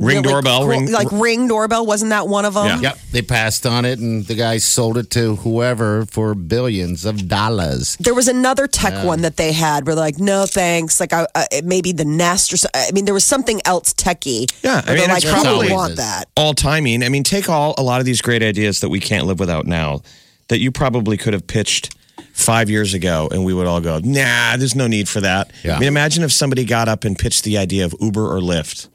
Ring 0.01 0.17
really 0.17 0.29
doorbell, 0.29 0.59
cool? 0.61 0.67
ring 0.69 0.91
like 0.91 1.11
ring 1.11 1.47
doorbell? 1.47 1.85
Wasn't 1.85 2.09
that 2.09 2.27
one 2.27 2.45
of 2.45 2.53
them? 2.55 2.65
Yeah. 2.65 2.79
Yep, 2.81 2.97
they 3.11 3.21
passed 3.21 3.65
on 3.65 3.85
it, 3.85 3.99
and 3.99 4.25
the 4.25 4.35
guy 4.35 4.57
sold 4.57 4.97
it 4.97 5.09
to 5.11 5.35
whoever 5.37 6.05
for 6.05 6.33
billions 6.35 7.05
of 7.05 7.27
dollars. 7.27 7.97
There 7.99 8.13
was 8.13 8.27
another 8.27 8.67
tech 8.67 9.05
one 9.05 9.21
that 9.21 9.37
they 9.37 9.51
had 9.51 9.85
where 9.85 9.95
they're 9.95 10.03
like, 10.03 10.19
no 10.19 10.45
thanks. 10.45 10.99
Like, 10.99 11.13
I, 11.13 11.27
uh, 11.35 11.45
maybe 11.63 11.91
the 11.91 12.05
Nest 12.05 12.51
or 12.53 12.57
so, 12.57 12.67
I 12.73 12.91
mean, 12.93 13.05
there 13.05 13.13
was 13.13 13.23
something 13.23 13.61
else 13.65 13.93
techy. 13.93 14.47
Yeah, 14.63 14.81
I 14.85 14.89
where 14.91 14.97
mean, 14.97 15.07
they're 15.07 15.15
it's 15.17 15.25
like, 15.25 15.35
we 15.35 15.41
probably- 15.43 15.67
don't 15.67 15.77
want 15.77 15.95
that. 15.97 16.25
all 16.35 16.53
timing. 16.53 17.03
I 17.03 17.09
mean, 17.09 17.23
take 17.23 17.47
all 17.49 17.75
a 17.77 17.83
lot 17.83 17.99
of 17.99 18.05
these 18.05 18.21
great 18.21 18.43
ideas 18.43 18.79
that 18.81 18.89
we 18.89 18.99
can't 18.99 19.25
live 19.27 19.39
without 19.39 19.65
now 19.65 20.01
that 20.47 20.59
you 20.59 20.71
probably 20.71 21.17
could 21.17 21.33
have 21.33 21.47
pitched 21.47 21.95
five 22.33 22.69
years 22.69 22.93
ago, 22.93 23.27
and 23.31 23.45
we 23.45 23.53
would 23.53 23.67
all 23.67 23.81
go, 23.81 23.99
"Nah, 24.03 24.57
there's 24.57 24.75
no 24.75 24.87
need 24.87 25.07
for 25.09 25.21
that." 25.21 25.51
Yeah. 25.63 25.75
I 25.75 25.79
mean, 25.79 25.87
imagine 25.87 26.23
if 26.23 26.31
somebody 26.31 26.65
got 26.65 26.87
up 26.89 27.03
and 27.03 27.17
pitched 27.17 27.43
the 27.43 27.57
idea 27.57 27.85
of 27.85 27.93
Uber 27.99 28.35
or 28.35 28.39
Lyft 28.39 28.87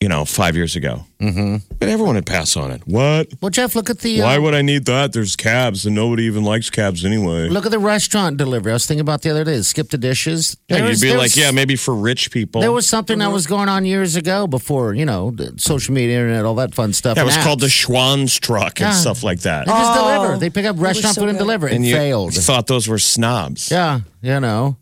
you 0.00 0.08
know, 0.08 0.24
five 0.24 0.54
years 0.54 0.76
ago. 0.76 1.04
Mm-hmm. 1.18 1.56
But 1.80 1.88
everyone 1.88 2.14
would 2.14 2.24
pass 2.26 2.56
on 2.56 2.70
it. 2.70 2.82
What? 2.86 3.26
Well, 3.40 3.50
Jeff, 3.50 3.74
look 3.74 3.90
at 3.90 3.98
the. 3.98 4.22
uh, 4.22 4.26
Why 4.26 4.38
would 4.38 4.54
I 4.54 4.62
need 4.62 4.84
that? 4.84 5.12
There's 5.12 5.34
cabs, 5.34 5.84
and 5.86 5.94
nobody 5.96 6.22
even 6.24 6.44
likes 6.44 6.70
cabs 6.70 7.04
anyway. 7.04 7.48
Look 7.48 7.64
at 7.66 7.72
the 7.72 7.80
restaurant 7.80 8.36
delivery. 8.36 8.70
I 8.70 8.74
was 8.74 8.86
thinking 8.86 9.00
about 9.00 9.22
the 9.22 9.30
other 9.30 9.42
day. 9.42 9.60
Skip 9.62 9.90
the 9.90 9.98
dishes. 9.98 10.56
yeah, 10.68 10.76
There 10.76 10.84
you'd 10.86 10.90
was- 10.90 11.00
be 11.00 11.10
like, 11.10 11.22
was- 11.22 11.36
yeah, 11.36 11.50
maybe 11.50 11.74
for 11.74 11.92
rich 11.94 12.30
people. 12.30 12.60
There 12.60 12.70
was 12.70 12.86
something 12.86 13.18
that 13.18 13.32
was 13.32 13.48
going 13.48 13.68
on 13.68 13.84
years 13.84 14.14
ago 14.14 14.46
before, 14.46 14.94
you 14.94 15.04
know, 15.04 15.32
the 15.32 15.54
social 15.58 15.92
media, 15.94 16.20
internet, 16.20 16.44
all 16.44 16.54
that 16.56 16.74
fun 16.76 16.92
stuff. 16.92 17.16
yeah, 17.16 17.22
it 17.24 17.26
and 17.26 17.36
was 17.36 17.44
called 17.44 17.58
the 17.60 17.66
apps. 17.66 17.86
Schwan's 17.86 18.38
truck 18.38 18.80
and 18.80 18.90
Yeah. 18.90 18.92
stuff 18.92 19.24
like 19.24 19.40
that. 19.40 19.66
They 19.66 19.72
just 19.72 19.98
Oh, 19.98 20.14
deliver. 20.22 20.38
They 20.38 20.50
pick 20.50 20.66
up 20.66 20.76
restaurant 20.78 21.16
so 21.16 21.22
food 21.22 21.30
and 21.30 21.38
good. 21.38 21.44
deliver. 21.44 21.66
It 21.68 21.74
and 21.74 21.84
you 21.84 21.96
failed. 21.96 22.34
thought 22.34 22.68
those 22.68 22.86
were 22.86 23.00
snobs. 23.00 23.70
Yeah, 23.72 24.00
you 24.22 24.38
know. 24.38 24.76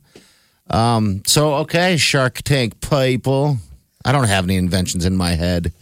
Um, 0.68 1.22
so 1.26 1.54
okay, 1.64 1.96
Shark 1.96 2.42
Tank 2.42 2.80
people. 2.80 3.58
I 4.06 4.12
don't 4.12 4.28
have 4.28 4.44
any 4.44 4.56
inventions 4.56 5.04
in 5.04 5.16
my 5.16 5.32
head. 5.32 5.72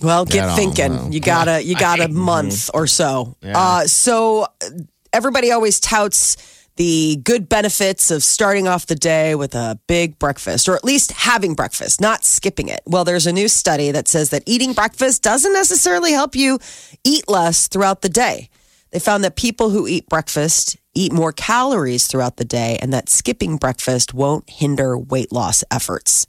Well, 0.00 0.24
get 0.24 0.56
thinking. 0.56 0.94
know. 0.94 1.08
You 1.10 1.20
gotta, 1.20 1.62
you 1.62 1.74
got 1.78 2.00
a 2.00 2.08
month 2.08 2.70
or 2.72 2.86
so. 2.86 3.36
Uh, 3.44 3.86
so 3.86 4.46
everybody 5.12 5.50
always 5.52 5.80
touts 5.80 6.36
the 6.76 7.16
good 7.24 7.48
benefits 7.48 8.12
of 8.12 8.22
starting 8.22 8.68
off 8.68 8.86
the 8.86 8.94
day 8.94 9.34
with 9.34 9.56
a 9.56 9.78
big 9.88 10.16
breakfast, 10.20 10.68
or 10.68 10.76
at 10.76 10.84
least 10.84 11.10
having 11.10 11.54
breakfast, 11.54 12.00
not 12.00 12.24
skipping 12.24 12.68
it. 12.68 12.80
Well, 12.86 13.04
there's 13.04 13.26
a 13.26 13.32
new 13.32 13.48
study 13.48 13.90
that 13.90 14.06
says 14.06 14.30
that 14.30 14.44
eating 14.46 14.74
breakfast 14.74 15.22
doesn't 15.24 15.52
necessarily 15.52 16.12
help 16.12 16.36
you 16.36 16.60
eat 17.02 17.28
less 17.28 17.66
throughout 17.66 18.02
the 18.02 18.08
day. 18.08 18.48
They 18.92 19.00
found 19.00 19.24
that 19.24 19.34
people 19.34 19.70
who 19.70 19.88
eat 19.88 20.08
breakfast 20.08 20.76
eat 20.94 21.12
more 21.12 21.32
calories 21.32 22.06
throughout 22.06 22.36
the 22.36 22.44
day, 22.44 22.78
and 22.80 22.92
that 22.92 23.08
skipping 23.08 23.56
breakfast 23.56 24.14
won't 24.14 24.48
hinder 24.48 24.96
weight 24.96 25.32
loss 25.32 25.64
efforts. 25.72 26.28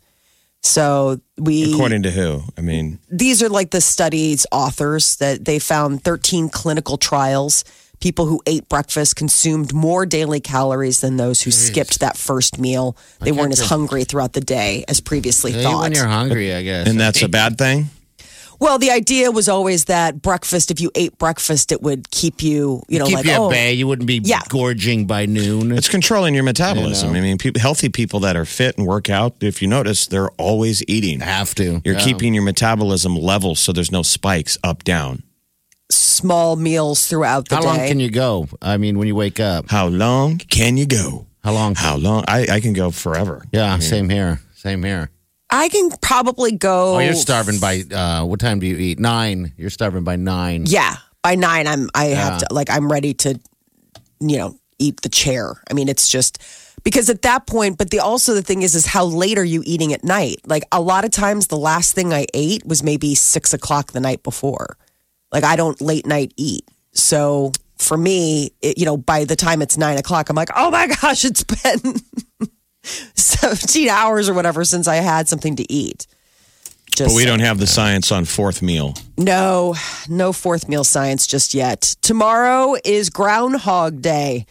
So 0.62 1.20
we 1.38 1.74
According 1.74 2.04
to 2.04 2.12
who? 2.12 2.42
I 2.58 2.62
mean, 2.62 3.00
these 3.10 3.42
are 3.42 3.50
like 3.50 3.72
the 3.72 3.82
studies 3.82 4.46
authors 4.52 5.16
that 5.18 5.46
they 5.46 5.60
found 5.60 6.04
13 6.04 6.50
clinical 6.50 6.98
trials. 6.98 7.64
People 8.02 8.28
who 8.28 8.42
ate 8.46 8.70
breakfast 8.70 9.18
consumed 9.18 9.74
more 9.74 10.06
daily 10.06 10.40
calories 10.40 11.02
than 11.02 11.18
those 11.18 11.42
who 11.42 11.52
skipped 11.52 12.00
that 12.00 12.16
first 12.16 12.58
meal. 12.58 12.96
They 13.20 13.34
weren't 13.34 13.52
as 13.52 13.60
hungry 13.60 14.06
throughout 14.06 14.32
the 14.34 14.40
day 14.42 14.86
as 14.88 15.02
previously 15.02 15.52
thought. 15.52 15.82
when 15.82 15.92
you're 15.94 16.08
hungry, 16.08 16.54
I 16.54 16.64
guess. 16.64 16.88
and 16.88 17.00
that's 17.00 17.22
a 17.22 17.28
bad 17.28 17.58
thing. 17.58 17.90
Well, 18.60 18.78
the 18.78 18.92
idea 18.92 19.32
was 19.32 19.48
always 19.50 19.86
that 19.86 20.22
breakfast, 20.22 20.70
if 20.72 20.80
you 20.82 20.92
ate 20.96 21.18
breakfast, 21.18 21.72
it 21.72 21.82
would 21.82 22.12
keep 22.12 22.44
you, 22.44 22.82
you 22.88 23.00
know, 23.00 23.06
keep 23.06 23.16
like, 23.16 23.26
you 23.26 23.32
at 23.32 23.40
oh, 23.40 23.50
bay. 23.50 23.74
You 23.74 23.88
wouldn't 23.88 24.08
be 24.08 24.22
Yeah. 24.24 24.42
gorging 24.50 25.06
by 25.08 25.26
noon. 25.26 25.72
It's 25.72 25.90
controlling 25.90 26.34
your 26.36 26.44
metabolism. 26.44 27.10
You 27.10 27.14
know. 27.14 27.20
I 27.20 27.22
mean, 27.24 27.38
people, 27.38 27.62
healthy 27.62 27.90
people 27.90 28.20
that 28.22 28.36
are 28.36 28.46
fit 28.46 28.78
and 28.78 28.86
work 28.86 29.10
out, 29.10 29.36
if 29.42 29.62
you 29.62 29.68
notice, 29.68 30.08
they're 30.08 30.30
always 30.32 30.84
eating. 30.88 31.20
have 31.22 31.56
to. 31.56 31.82
You're 31.86 31.96
Yeah. 31.96 32.04
keeping 32.04 32.34
your 32.34 32.44
metabolism 32.44 33.16
level 33.16 33.56
so 33.56 33.72
there's 33.72 33.92
no 33.92 34.04
spikes 34.04 34.58
up 34.64 34.84
down. 34.84 35.24
small 35.92 36.56
meals 36.56 37.08
throughout 37.08 37.48
the 37.50 37.56
How 37.56 37.62
day. 37.62 37.68
How 37.68 37.78
long 37.78 37.88
can 37.88 38.00
you 38.00 38.12
go? 38.12 38.48
I 38.62 38.78
mean, 38.78 39.00
when 39.00 39.08
you 39.08 39.16
wake 39.16 39.40
up. 39.40 39.70
How 39.72 39.88
long 39.88 40.38
can 40.38 40.78
you 40.78 40.86
go? 40.86 41.26
How 41.44 41.54
long? 41.54 41.74
How 41.76 41.96
long? 41.96 42.26
I, 42.28 42.46
I 42.52 42.60
can 42.60 42.74
go 42.74 42.92
forever. 42.92 43.44
Yeah, 43.52 43.80
same 43.80 44.10
here. 44.10 44.42
Same 44.54 44.84
here. 44.84 45.10
I 45.50 45.70
can 45.70 45.90
probably 46.02 46.52
go. 46.52 46.96
Oh, 46.96 47.00
you're 47.00 47.14
starving 47.16 47.60
by 47.60 47.84
uh 47.92 48.26
what 48.26 48.40
time 48.40 48.60
do 48.60 48.68
you 48.68 48.78
eat? 48.78 49.00
Nine. 49.00 49.54
You're 49.58 49.70
starving 49.70 50.04
by 50.04 50.16
nine. 50.16 50.66
Yeah, 50.68 50.96
by 51.24 51.36
nine, 51.36 51.68
I'm. 51.68 51.90
I 51.96 52.06
have 52.06 52.40
to 52.40 52.48
like. 52.52 52.70
I'm 52.70 52.92
ready 52.92 53.14
to, 53.16 53.40
you 54.20 54.38
know, 54.38 54.60
eat 54.78 55.02
the 55.02 55.10
chair. 55.10 55.62
I 55.70 55.74
mean, 55.74 55.90
it's 55.90 56.08
just 56.08 56.42
because 56.84 57.10
at 57.10 57.24
that 57.24 57.48
point. 57.48 57.78
But 57.78 57.90
the 57.90 58.00
also 58.00 58.34
the 58.34 58.42
thing 58.42 58.62
is, 58.62 58.76
is 58.76 58.86
how 58.86 59.06
late 59.06 59.38
are 59.38 59.44
you 59.44 59.64
eating 59.66 59.94
at 59.94 60.04
night? 60.04 60.42
Like 60.46 60.64
a 60.72 60.82
lot 60.82 61.06
of 61.06 61.12
times, 61.12 61.48
the 61.48 61.58
last 61.58 61.96
thing 61.96 62.14
I 62.14 62.26
ate 62.34 62.66
was 62.66 62.84
maybe 62.84 63.16
six 63.16 63.54
o'clock 63.54 63.92
the 63.92 64.00
night 64.00 64.24
before. 64.24 64.78
Like 65.32 65.44
I 65.44 65.56
don't 65.56 65.80
late 65.82 66.06
night 66.06 66.34
eat, 66.38 66.68
so 66.92 67.52
for 67.78 67.98
me, 67.98 68.52
it, 68.62 68.78
you 68.78 68.86
know, 68.86 68.98
by 68.98 69.24
the 69.24 69.36
time 69.36 69.62
it's 69.62 69.78
nine 69.78 69.98
o'clock, 69.98 70.30
I'm 70.30 70.36
like, 70.36 70.50
oh 70.56 70.70
my 70.70 70.88
gosh, 71.02 71.26
it's 71.26 71.44
been 71.44 71.96
17 73.16 73.90
hours 73.90 74.30
or 74.30 74.34
whatever 74.34 74.64
since 74.64 74.88
I 74.88 74.96
had 74.96 75.28
something 75.28 75.56
to 75.58 75.72
eat. 75.72 76.08
Just 76.96 77.12
But 77.12 77.16
we 77.16 77.26
don't 77.26 77.40
have 77.40 77.60
the 77.60 77.68
science 77.68 78.12
on 78.12 78.26
fourth 78.26 78.62
meal. 78.62 78.96
no, 79.18 79.76
no 80.08 80.34
fourth 80.34 80.68
meal 80.68 80.84
science 80.84 81.28
just 81.28 81.54
yet. 81.54 81.96
Tomorrow 82.02 82.76
is 82.84 83.10
Groundhog 83.10 84.02
Day. 84.02 84.46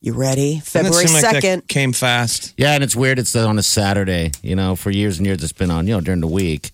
You 0.00 0.12
ready? 0.12 0.60
February 0.60 1.06
seem 1.06 1.22
like 1.22 1.42
2nd. 1.42 1.66
came 1.68 1.92
fast. 1.92 2.52
Yeah, 2.58 2.72
and 2.74 2.84
it's 2.84 2.94
weird 2.94 3.18
it's 3.18 3.34
on 3.34 3.58
a 3.58 3.62
Saturday. 3.62 4.32
You 4.42 4.54
know, 4.54 4.76
for 4.76 4.90
years 4.90 5.18
and 5.18 5.26
years 5.26 5.42
it's 5.42 5.52
been 5.52 5.70
on, 5.70 5.86
you 5.86 5.94
know, 5.94 6.00
during 6.02 6.20
the 6.20 6.26
week. 6.26 6.72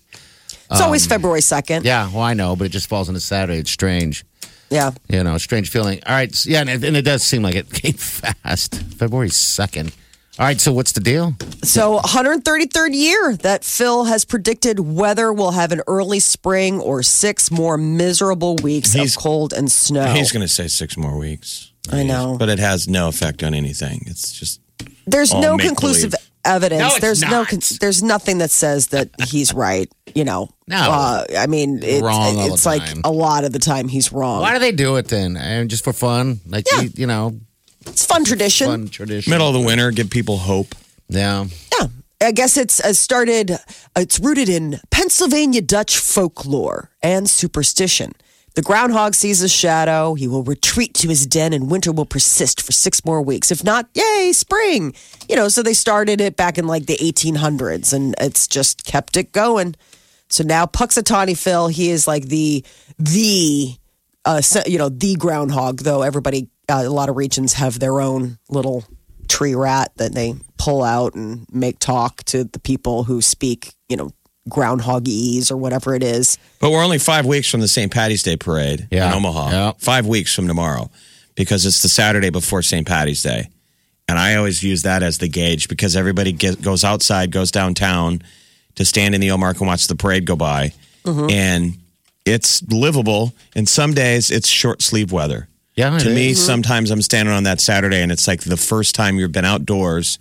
It's 0.69 0.81
always 0.81 1.05
um, 1.05 1.09
February 1.09 1.41
2nd. 1.41 1.83
Yeah, 1.85 2.09
well 2.11 2.23
I 2.23 2.33
know, 2.33 2.55
but 2.55 2.65
it 2.65 2.69
just 2.69 2.89
falls 2.89 3.07
on 3.07 3.15
a 3.15 3.19
Saturday. 3.21 3.59
It's 3.59 3.71
strange. 3.71 4.25
Yeah. 4.69 4.91
You 5.07 5.23
know, 5.23 5.37
strange 5.37 5.69
feeling. 5.69 6.01
All 6.05 6.13
right, 6.13 6.45
yeah, 6.45 6.61
and 6.61 6.69
it, 6.69 6.83
and 6.83 6.97
it 6.97 7.03
does 7.03 7.23
seem 7.23 7.41
like 7.43 7.55
it 7.55 7.71
came 7.73 7.93
fast. 7.93 8.81
February 8.95 9.29
second. 9.29 9.93
All 10.39 10.45
right, 10.45 10.59
so 10.61 10.71
what's 10.71 10.93
the 10.93 11.01
deal? 11.01 11.35
So, 11.61 11.99
133rd 11.99 12.95
year 12.95 13.35
that 13.41 13.65
Phil 13.65 14.05
has 14.05 14.23
predicted 14.23 14.79
weather 14.79 15.31
will 15.33 15.51
have 15.51 15.71
an 15.73 15.81
early 15.87 16.19
spring 16.21 16.79
or 16.79 17.03
six 17.03 17.51
more 17.51 17.77
miserable 17.77 18.55
weeks 18.57 18.93
He's- 18.93 19.15
of 19.17 19.21
cold 19.21 19.51
and 19.53 19.69
snow. 19.71 20.05
He's 20.13 20.31
going 20.31 20.41
to 20.41 20.47
say 20.47 20.67
six 20.67 20.95
more 20.95 21.17
weeks. 21.17 21.71
I 21.91 22.03
know. 22.03 22.37
But 22.39 22.47
it 22.49 22.59
has 22.59 22.87
no 22.87 23.09
effect 23.09 23.43
on 23.43 23.53
anything. 23.53 24.03
It's 24.07 24.31
just 24.31 24.61
There's 25.05 25.31
all 25.33 25.41
no 25.41 25.57
make-believe. 25.57 25.67
conclusive 25.77 26.15
evidence. 26.45 26.79
No, 26.79 26.87
it's 26.87 26.99
there's 27.01 27.21
no 27.23 27.29
not. 27.29 27.47
con- 27.49 27.59
there's 27.81 28.01
nothing 28.01 28.37
that 28.37 28.51
says 28.51 28.87
that 28.87 29.09
he's 29.27 29.53
right, 29.53 29.91
you 30.15 30.23
know. 30.23 30.49
No. 30.67 30.77
Uh, 30.77 31.25
I 31.37 31.47
mean, 31.47 31.81
it's, 31.83 32.01
Wrong 32.01 32.37
all 32.37 32.47
the 32.47 32.53
it's 32.53 32.65
like 32.65 32.85
time. 32.85 33.01
a 33.03 33.11
lot 33.11 33.43
of 33.43 33.51
the 33.51 33.59
time 33.59 33.89
he's 33.89 34.11
wrong. 34.13 34.41
Why 34.41 34.53
do 34.53 34.59
they 34.59 34.71
do 34.71 34.95
it 34.95 35.07
then? 35.09 35.35
And 35.35 35.69
just 35.69 35.83
for 35.83 35.91
fun? 35.93 36.39
Like 36.47 36.65
Yeah. 36.71 36.81
you, 36.83 36.89
you 36.95 37.07
know, 37.07 37.37
It's 37.87 38.05
fun 38.05 38.23
tradition. 38.23 38.67
fun 38.67 38.87
tradition. 38.87 39.31
middle 39.31 39.47
of 39.47 39.53
the 39.53 39.59
winter, 39.59 39.91
give 39.91 40.09
people 40.09 40.37
hope. 40.37 40.75
Yeah. 41.09 41.45
Yeah. 41.79 41.87
I 42.21 42.31
guess 42.31 42.55
it's 42.55 42.79
uh, 42.79 42.93
started, 42.93 43.57
it's 43.95 44.19
rooted 44.19 44.47
in 44.47 44.79
Pennsylvania 44.91 45.61
Dutch 45.61 45.97
folklore 45.97 46.91
and 47.01 47.29
superstition. 47.29 48.13
The 48.53 48.61
groundhog 48.61 49.15
sees 49.15 49.41
a 49.41 49.47
shadow. 49.47 50.13
He 50.13 50.27
will 50.27 50.43
retreat 50.43 50.93
to 50.95 51.07
his 51.07 51.25
den 51.25 51.53
and 51.53 51.71
winter 51.71 51.91
will 51.91 52.05
persist 52.05 52.61
for 52.61 52.73
six 52.73 53.05
more 53.05 53.21
weeks. 53.21 53.49
If 53.49 53.63
not, 53.63 53.89
yay, 53.93 54.31
spring. 54.33 54.93
You 55.29 55.37
know, 55.37 55.47
so 55.47 55.63
they 55.63 55.73
started 55.73 56.19
it 56.19 56.35
back 56.35 56.57
in 56.57 56.67
like 56.67 56.85
the 56.85 56.97
1800s 56.97 57.93
and 57.93 58.13
it's 58.19 58.47
just 58.47 58.85
kept 58.85 59.15
it 59.15 59.31
going. 59.31 59.75
So 60.27 60.43
now 60.43 60.65
Punxsutawney 60.65 61.37
Phil, 61.37 61.69
he 61.69 61.89
is 61.91 62.07
like 62.07 62.25
the, 62.25 62.65
the, 62.99 63.73
uh, 64.25 64.41
you 64.65 64.77
know, 64.77 64.89
the 64.89 65.15
groundhog, 65.15 65.79
though 65.79 66.01
everybody, 66.01 66.49
uh, 66.71 66.81
a 66.83 66.89
lot 66.89 67.09
of 67.09 67.15
regions 67.17 67.53
have 67.53 67.79
their 67.79 67.99
own 68.01 68.39
little 68.49 68.85
tree 69.27 69.53
rat 69.55 69.91
that 69.97 70.13
they 70.15 70.33
pull 70.57 70.83
out 70.83 71.13
and 71.15 71.45
make 71.51 71.77
talk 71.79 72.23
to 72.25 72.43
the 72.45 72.59
people 72.59 73.03
who 73.03 73.21
speak, 73.21 73.73
you 73.89 73.97
know, 73.97 74.11
groundhogese 74.49 75.51
or 75.51 75.57
whatever 75.57 75.93
it 75.95 76.03
is. 76.03 76.37
But 76.59 76.71
we're 76.71 76.83
only 76.83 76.97
five 76.99 77.25
weeks 77.25 77.49
from 77.49 77.61
the 77.61 77.67
St. 77.67 77.91
Patty's 77.91 78.23
Day 78.23 78.37
parade 78.37 78.87
Yeah. 78.91 79.09
in 79.09 79.13
Omaha. 79.15 79.49
Yeah. 79.51 79.71
Five 79.77 80.05
weeks 80.07 80.33
from 80.33 80.47
tomorrow 80.47 80.89
because 81.35 81.65
it's 81.65 81.81
the 81.81 81.89
Saturday 81.89 82.29
before 82.29 82.61
St. 82.61 82.87
Patty's 82.87 83.21
Day. 83.23 83.49
And 84.07 84.17
I 84.19 84.35
always 84.35 84.61
use 84.63 84.81
that 84.81 85.03
as 85.03 85.19
the 85.19 85.27
gauge 85.29 85.67
because 85.69 85.95
everybody 85.95 86.31
get, 86.33 86.61
goes 86.61 86.83
outside, 86.83 87.31
goes 87.31 87.51
downtown 87.51 88.21
to 88.75 88.83
stand 88.85 89.15
in 89.15 89.21
the 89.21 89.29
Omark 89.29 89.59
and 89.59 89.67
watch 89.67 89.87
the 89.87 89.95
parade 89.95 90.25
go 90.25 90.35
by. 90.35 90.73
And 91.05 91.77
it's 92.25 92.61
livable. 92.63 93.33
And 93.55 93.67
some 93.67 93.93
days 93.93 94.29
it's 94.29 94.47
short 94.47 94.81
sleeve 94.81 95.11
weather. 95.11 95.47
Yeah. 95.81 95.97
to 95.99 96.09
me, 96.09 96.29
is. 96.31 96.45
sometimes 96.45 96.91
I'm 96.91 97.01
standing 97.01 97.33
on 97.33 97.43
that 97.43 97.59
Saturday 97.59 98.01
and 98.01 98.11
it's 98.11 98.27
like 98.27 98.41
the 98.41 98.57
first 98.57 98.95
time 98.95 99.17
you've 99.17 99.31
been 99.31 99.45
outdoors, 99.45 100.17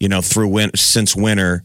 you 0.00 0.08
know, 0.08 0.20
through 0.20 0.48
win- 0.48 0.76
since 0.76 1.14
winter, 1.16 1.62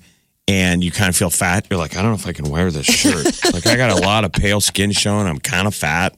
and 0.47 0.83
you 0.83 0.91
kind 0.91 1.09
of 1.09 1.15
feel 1.15 1.29
fat. 1.29 1.67
You're 1.69 1.79
like, 1.79 1.97
I 1.97 2.01
don't 2.01 2.11
know 2.11 2.15
if 2.15 2.27
I 2.27 2.33
can 2.33 2.49
wear 2.49 2.71
this 2.71 2.85
shirt. 2.85 3.25
like, 3.53 3.67
I 3.67 3.75
got 3.75 3.91
a 3.91 4.01
lot 4.01 4.23
of 4.23 4.31
pale 4.31 4.61
skin 4.61 4.91
showing. 4.91 5.27
I'm 5.27 5.39
kind 5.39 5.67
of 5.67 5.75
fat. 5.75 6.15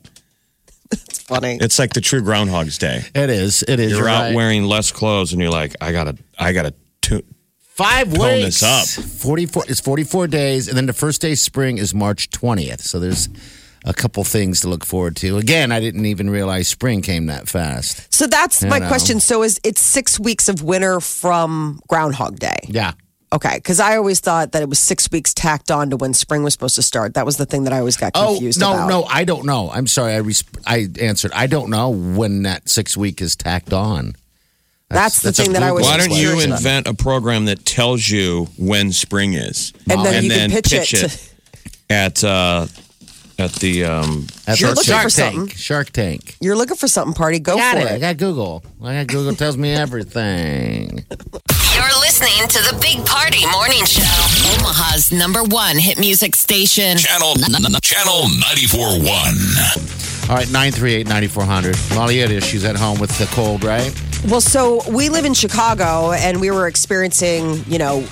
It's 0.92 1.20
funny. 1.22 1.58
It's 1.62 1.80
like 1.80 1.94
the 1.94 2.02
true 2.02 2.22
Groundhog's 2.22 2.78
Day. 2.78 3.02
It 3.16 3.30
is. 3.30 3.64
It 3.68 3.80
is. 3.80 3.92
You're, 3.92 4.02
You're 4.02 4.10
out 4.10 4.34
wearing 4.34 4.64
less 4.66 4.92
clothes, 4.92 5.34
and 5.34 5.42
you're 5.42 5.52
like, 5.52 5.76
I 5.82 5.92
gotta, 5.92 6.18
I 6.38 6.52
gotta. 6.54 6.74
Tu- 7.02 7.24
Five 7.62 8.14
Tone 8.14 8.42
weeks. 8.44 8.60
this 8.60 9.00
up. 9.00 9.06
Forty-four. 9.06 9.64
It's 9.70 9.80
forty-four 9.80 10.28
days, 10.28 10.68
and 10.68 10.76
then 10.76 10.86
the 10.86 10.94
first 10.94 11.22
day 11.22 11.32
of 11.32 11.40
spring 11.40 11.78
is 11.78 11.94
March 11.94 12.30
twentieth. 12.30 12.82
So 12.82 13.00
there's 13.00 13.30
a 13.86 13.94
couple 13.94 14.24
things 14.24 14.62
to 14.62 14.68
look 14.70 14.86
forward 14.86 15.16
to. 15.18 15.38
Again, 15.38 15.72
I 15.72 15.80
didn't 15.80 16.06
even 16.06 16.30
realize 16.30 16.68
spring 16.68 17.02
came 17.02 17.28
that 17.28 17.48
fast. 17.48 18.14
So 18.14 18.28
that's 18.28 18.64
my 18.64 18.80
know. 18.80 18.88
question. 18.88 19.20
So 19.20 19.44
is 19.44 19.60
it's 19.64 19.82
six 19.82 20.20
weeks 20.20 20.50
of 20.50 20.62
winter 20.64 21.00
from 21.00 21.80
Groundhog 21.88 22.40
Day? 22.40 22.60
Yeah. 22.68 22.94
Okay, 23.32 23.58
because 23.58 23.80
I 23.80 23.96
always 23.96 24.20
thought 24.20 24.54
that 24.54 24.64
it 24.64 24.70
was 24.70 24.80
six 24.80 25.10
weeks 25.12 25.36
tacked 25.36 25.70
on 25.70 25.92
to 25.92 25.98
when 25.98 26.16
spring 26.16 26.42
was 26.42 26.52
supposed 26.54 26.74
to 26.76 26.82
start. 26.82 27.14
That 27.14 27.28
was 27.28 27.38
the 27.38 27.46
thing 27.46 27.66
that 27.66 27.74
I 27.74 27.78
always 27.78 27.96
got 27.96 28.14
Oh 28.16 28.30
confused 28.34 28.60
no, 28.60 28.74
about. 28.74 28.88
no, 28.90 29.02
no, 29.02 29.08
I 29.08 29.24
don't 29.24 29.46
know. 29.46 29.70
I'm 29.72 29.86
sorry. 29.86 30.14
I 30.14 30.18
res- 30.18 30.44
I 30.66 30.88
answered. 31.00 31.32
I 31.36 31.46
don't 31.46 31.70
know 31.70 31.90
when 31.92 32.42
that 32.44 32.68
six 32.68 32.98
week 32.98 33.22
is 33.22 33.36
tacked 33.36 33.72
on. 33.72 34.16
That's, 34.90 35.22
the 35.22 35.28
that's 35.28 35.40
thing 35.40 35.54
that 35.54 35.62
I 35.62 35.72
was. 35.72 35.84
Why 35.86 35.98
don't 35.98 36.10
you 36.10 36.16
curious 36.30 36.46
about. 36.46 36.58
invent 36.58 36.88
a 36.88 36.96
program 36.96 37.46
that 37.46 37.64
tells 37.64 38.10
you 38.10 38.48
when 38.58 38.92
spring 38.92 39.34
is, 39.34 39.74
And 39.88 40.04
then 40.04 40.24
you 40.24 40.30
can 40.32 40.50
pitch, 40.50 40.72
pitch 40.72 40.94
it. 40.96 41.04
it. 41.04 41.10
to- 41.12 41.30
at 41.92 42.24
uh, 42.24 42.66
at 43.40 43.52
the 43.54 43.86
um, 43.86 44.28
That's 44.46 44.60
You're 44.60 44.70
our 44.70 44.76
looking 44.76 44.92
Shark 44.92 45.10
for 45.10 45.16
Tank. 45.16 45.36
something. 45.36 45.56
Shark 45.56 45.90
Tank. 45.92 46.36
You're 46.42 46.56
looking 46.56 46.76
for 46.76 46.88
something, 46.88 47.14
party. 47.14 47.40
Go 47.40 47.56
got 47.58 47.76
for 47.76 47.82
it. 47.82 47.92
I 47.92 47.96
it. 47.96 48.00
got 48.00 48.18
Google. 48.18 48.64
I 48.84 48.94
got 48.96 49.08
Google 49.08 49.36
tells 49.36 49.58
me 49.58 49.72
everything. 49.74 51.06
You're 51.76 52.00
listening 52.02 52.48
to 52.50 52.60
the 52.64 52.78
Big 52.82 53.06
Party 53.06 53.46
Morning 53.52 53.86
Show. 53.86 54.02
Omaha's 54.60 55.12
number 55.12 55.44
one 55.44 55.78
hit 55.78 56.00
music 56.00 56.36
station. 56.36 56.98
Channel 56.98 57.36
Channel 57.82 58.24
94.1. 58.24 60.30
All 60.30 60.36
right, 60.36 60.48
938-9400. 60.48 61.96
Molly, 61.96 62.20
it 62.20 62.30
is. 62.32 62.44
She's 62.46 62.64
at 62.64 62.76
home 62.76 63.00
with 63.00 63.10
the 63.18 63.26
cold, 63.34 63.64
right? 63.64 63.92
Well, 64.30 64.42
so 64.42 64.82
we 64.92 65.10
live 65.10 65.26
in 65.26 65.34
Chicago, 65.34 66.12
and 66.12 66.40
we 66.40 66.52
were 66.52 66.68
experiencing, 66.68 67.64
you 67.68 67.80
know, 67.80 68.06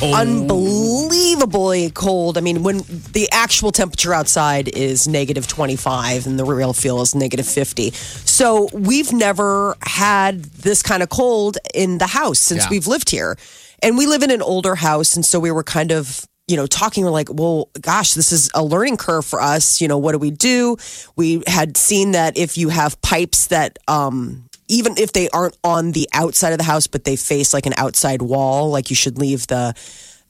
Cold. 0.00 0.14
unbelievably 0.14 1.90
cold. 1.90 2.38
I 2.38 2.40
mean, 2.40 2.62
when 2.62 2.78
the 3.12 3.28
actual 3.32 3.70
temperature 3.70 4.14
outside 4.14 4.68
is 4.68 5.06
negative 5.06 5.46
25 5.46 6.26
and 6.26 6.38
the 6.38 6.44
real 6.44 6.72
feel 6.72 7.00
is 7.02 7.14
negative 7.14 7.46
50. 7.46 7.90
So 7.92 8.68
we've 8.72 9.12
never 9.12 9.76
had 9.82 10.42
this 10.44 10.82
kind 10.82 11.02
of 11.02 11.08
cold 11.10 11.58
in 11.74 11.98
the 11.98 12.06
house 12.06 12.38
since 12.38 12.64
Yeah. 12.64 12.70
we've 12.70 12.86
lived 12.86 13.10
here. 13.10 13.36
And 13.82 13.96
we 13.98 14.06
live 14.06 14.22
in 14.22 14.30
an 14.30 14.42
older 14.42 14.74
house. 14.74 15.16
And 15.16 15.24
so 15.24 15.38
we 15.38 15.50
were 15.50 15.62
kind 15.64 15.90
of, 15.92 16.26
you 16.48 16.56
know, 16.56 16.66
talking, 16.66 17.04
we're 17.04 17.10
like, 17.10 17.28
well, 17.32 17.68
gosh, 17.80 18.14
this 18.14 18.32
is 18.32 18.50
a 18.54 18.62
learning 18.64 18.96
curve 18.96 19.24
for 19.24 19.40
us. 19.40 19.80
You 19.80 19.88
know, 19.88 19.98
what 19.98 20.12
do 20.12 20.18
we 20.18 20.30
do? 20.30 20.76
We 21.16 21.42
had 21.46 21.76
seen 21.76 22.12
that 22.12 22.36
if 22.36 22.56
you 22.58 22.68
have 22.70 23.00
pipes 23.02 23.46
that, 23.48 23.78
um, 23.88 24.44
even 24.70 24.96
if 24.96 25.12
they 25.12 25.28
aren't 25.30 25.56
on 25.64 25.92
the 25.92 26.08
outside 26.14 26.52
of 26.52 26.58
the 26.58 26.64
house, 26.64 26.86
but 26.86 27.04
they 27.04 27.16
face 27.16 27.52
like 27.52 27.66
an 27.66 27.74
outside 27.76 28.22
wall, 28.22 28.70
like 28.70 28.88
you 28.88 28.96
should 28.96 29.18
leave 29.18 29.46
the 29.48 29.74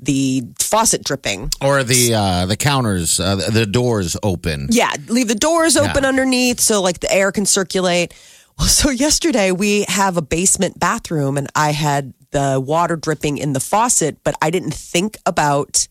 the 0.02 0.42
faucet 0.58 1.04
dripping. 1.04 1.50
Or 1.60 1.84
the 1.84 2.14
uh, 2.14 2.46
the 2.46 2.56
counters, 2.56 3.20
uh, 3.20 3.36
the 3.36 3.66
doors 3.66 4.16
open. 4.22 4.68
Yeah, 4.70 4.92
leave 5.08 5.28
the 5.28 5.34
doors 5.34 5.76
open 5.76 6.02
Yeah. 6.04 6.08
underneath 6.08 6.58
so 6.60 6.80
like 6.80 7.00
the 7.00 7.12
air 7.12 7.30
can 7.32 7.44
circulate. 7.46 8.14
Well, 8.58 8.68
so 8.68 8.90
yesterday 9.06 9.52
we 9.52 9.84
have 9.88 10.16
a 10.16 10.22
basement 10.22 10.80
bathroom 10.80 11.36
and 11.36 11.48
I 11.54 11.72
had 11.72 12.14
the 12.30 12.62
water 12.64 12.96
dripping 12.96 13.38
in 13.38 13.52
the 13.52 13.60
faucet, 13.60 14.18
but 14.24 14.34
I 14.40 14.50
didn't 14.50 14.72
think 14.74 15.18
about 15.26 15.86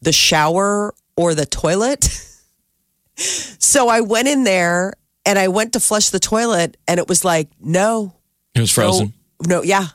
the 0.00 0.12
shower 0.12 0.94
or 1.16 1.34
the 1.34 1.44
toilet. 1.46 2.04
so 3.16 3.88
I 3.88 4.00
went 4.00 4.28
in 4.28 4.44
there 4.44 4.94
and 5.30 5.38
I 5.38 5.46
went 5.46 5.74
to 5.74 5.80
flush 5.80 6.10
the 6.10 6.18
toilet 6.18 6.76
and 6.88 6.98
it 6.98 7.08
was 7.08 7.24
like, 7.24 7.48
no, 7.60 8.16
it 8.52 8.60
was 8.60 8.72
frozen. 8.72 9.12
No, 9.46 9.58
no, 9.58 9.62
yeah. 9.62 9.86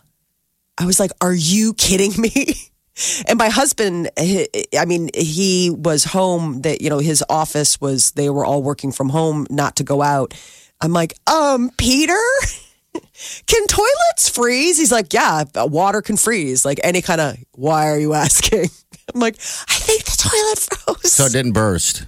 I 0.78 0.86
was 0.86 0.98
like, 0.98 1.12
are 1.20 1.34
you 1.34 1.74
kidding 1.74 2.14
me? 2.20 2.56
And 3.28 3.38
my 3.38 3.50
husband, 3.50 4.10
I 4.18 4.86
mean, 4.88 5.10
he 5.14 5.70
was 5.70 6.06
home 6.06 6.62
that, 6.62 6.80
you 6.80 6.90
know, 6.90 7.00
his 7.00 7.22
office 7.28 7.82
was, 7.82 8.12
they 8.12 8.30
were 8.30 8.46
all 8.46 8.64
working 8.64 8.94
from 8.94 9.10
home, 9.10 9.46
not 9.50 9.76
to 9.76 9.84
go 9.84 10.02
out. 10.02 10.34
I'm 10.80 10.94
like, 10.94 11.14
um, 11.30 11.72
Peter, 11.78 12.18
can 13.48 13.68
toilets 13.68 14.30
freeze? 14.30 14.78
He's 14.78 14.94
like, 14.94 15.12
yeah, 15.12 15.44
water 15.56 16.02
can 16.02 16.16
freeze. 16.16 16.64
Like 16.64 16.80
any 16.86 17.02
kind 17.02 17.20
of, 17.20 17.36
why 17.52 17.90
are 17.90 18.00
you 18.00 18.14
asking? 18.26 18.70
I'm 19.14 19.20
like, 19.20 19.36
I 19.36 19.74
think 19.74 20.06
the 20.06 20.16
toilet 20.18 20.60
froze. 20.60 21.12
So 21.12 21.26
it 21.26 21.34
didn't 21.34 21.52
burst. 21.52 22.06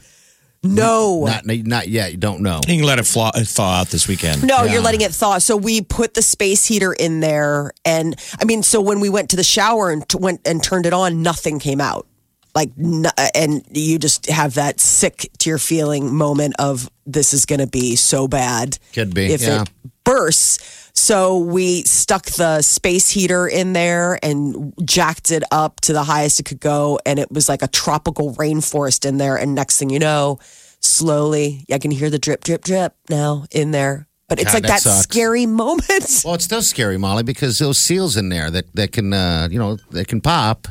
No. 0.64 1.26
Not 1.26 1.46
not 1.46 1.88
yet. 1.88 2.12
You 2.12 2.18
don't 2.18 2.42
know. 2.42 2.60
You 2.68 2.78
can 2.78 2.86
let 2.86 3.00
it 3.00 3.06
flaw, 3.06 3.32
uh, 3.34 3.44
thaw 3.44 3.82
out 3.82 3.88
this 3.90 4.08
weekend. 4.08 4.44
No, 4.44 4.64
Yeah. 4.64 4.74
you're 4.74 4.82
letting 4.82 5.02
it 5.02 5.14
thaw. 5.14 5.38
So 5.40 5.56
we 5.56 5.82
put 5.82 6.14
the 6.14 6.22
space 6.22 6.66
heater 6.66 6.94
in 6.94 7.20
there, 7.20 7.72
and 7.86 8.16
I 8.40 8.46
mean, 8.46 8.64
so 8.64 8.82
when 8.82 9.00
we 9.00 9.10
went 9.10 9.30
to 9.32 9.36
the 9.36 9.44
shower 9.44 9.92
and 9.92 10.08
t- 10.08 10.18
went 10.20 10.42
and 10.46 10.64
turned 10.64 10.86
it 10.86 10.94
on, 10.94 11.22
nothing 11.22 11.60
came 11.60 11.82
out. 11.82 12.08
Like, 12.56 12.72
n- 12.80 13.06
and 13.36 13.64
you 13.72 14.00
just 14.00 14.26
have 14.28 14.56
that 14.56 14.80
sick 14.80 15.30
to 15.40 15.50
your 15.50 15.60
feeling 15.60 16.16
moment 16.16 16.56
of 16.58 16.90
this 17.06 17.32
is 17.34 17.46
going 17.46 17.60
to 17.60 17.68
be 17.68 17.96
so 17.96 18.28
bad. 18.28 18.80
Could 18.94 19.14
be, 19.14 19.32
if 19.32 19.42
yeah. 19.42 19.62
it 19.62 19.70
bursts. 20.04 20.87
So 20.98 21.38
we 21.38 21.84
stuck 21.84 22.26
the 22.26 22.64
space 22.64 23.08
heater 23.08 23.48
in 23.48 23.74
there 23.74 24.18
and 24.24 24.74
jacked 24.84 25.32
it 25.32 25.44
up 25.52 25.80
to 25.82 25.94
the 25.94 26.02
highest 26.02 26.40
it 26.40 26.44
could 26.44 26.60
go, 26.60 27.00
and 27.06 27.20
it 27.20 27.32
was 27.32 27.48
like 27.48 27.62
a 27.62 27.68
tropical 27.68 28.34
rainforest 28.34 29.06
in 29.06 29.18
there. 29.18 29.38
And 29.38 29.54
next 29.54 29.78
thing 29.78 29.92
you 29.92 30.00
know, 30.00 30.40
slowly 30.80 31.66
I 31.72 31.78
can 31.78 31.92
hear 31.92 32.10
the 32.10 32.18
drip, 32.18 32.44
drip, 32.44 32.64
drip 32.64 32.96
now 33.12 33.46
in 33.52 33.70
there. 33.70 34.08
But 34.28 34.40
it's 34.40 34.52
God, 34.52 34.56
like 34.56 34.64
that 34.64 34.84
that, 34.84 35.04
scary 35.04 35.46
moment. 35.46 36.24
Well, 36.26 36.34
it's 36.34 36.46
still 36.46 36.64
scary, 36.64 36.98
Molly, 36.98 37.22
because 37.22 37.60
those 37.60 37.78
seals 37.78 38.18
in 38.18 38.30
there 38.30 38.50
that 38.50 38.66
that 38.74 38.92
can 38.92 39.14
uh, 39.14 39.50
you 39.52 39.60
know 39.60 39.78
they 39.92 40.04
can 40.04 40.20
pop 40.20 40.68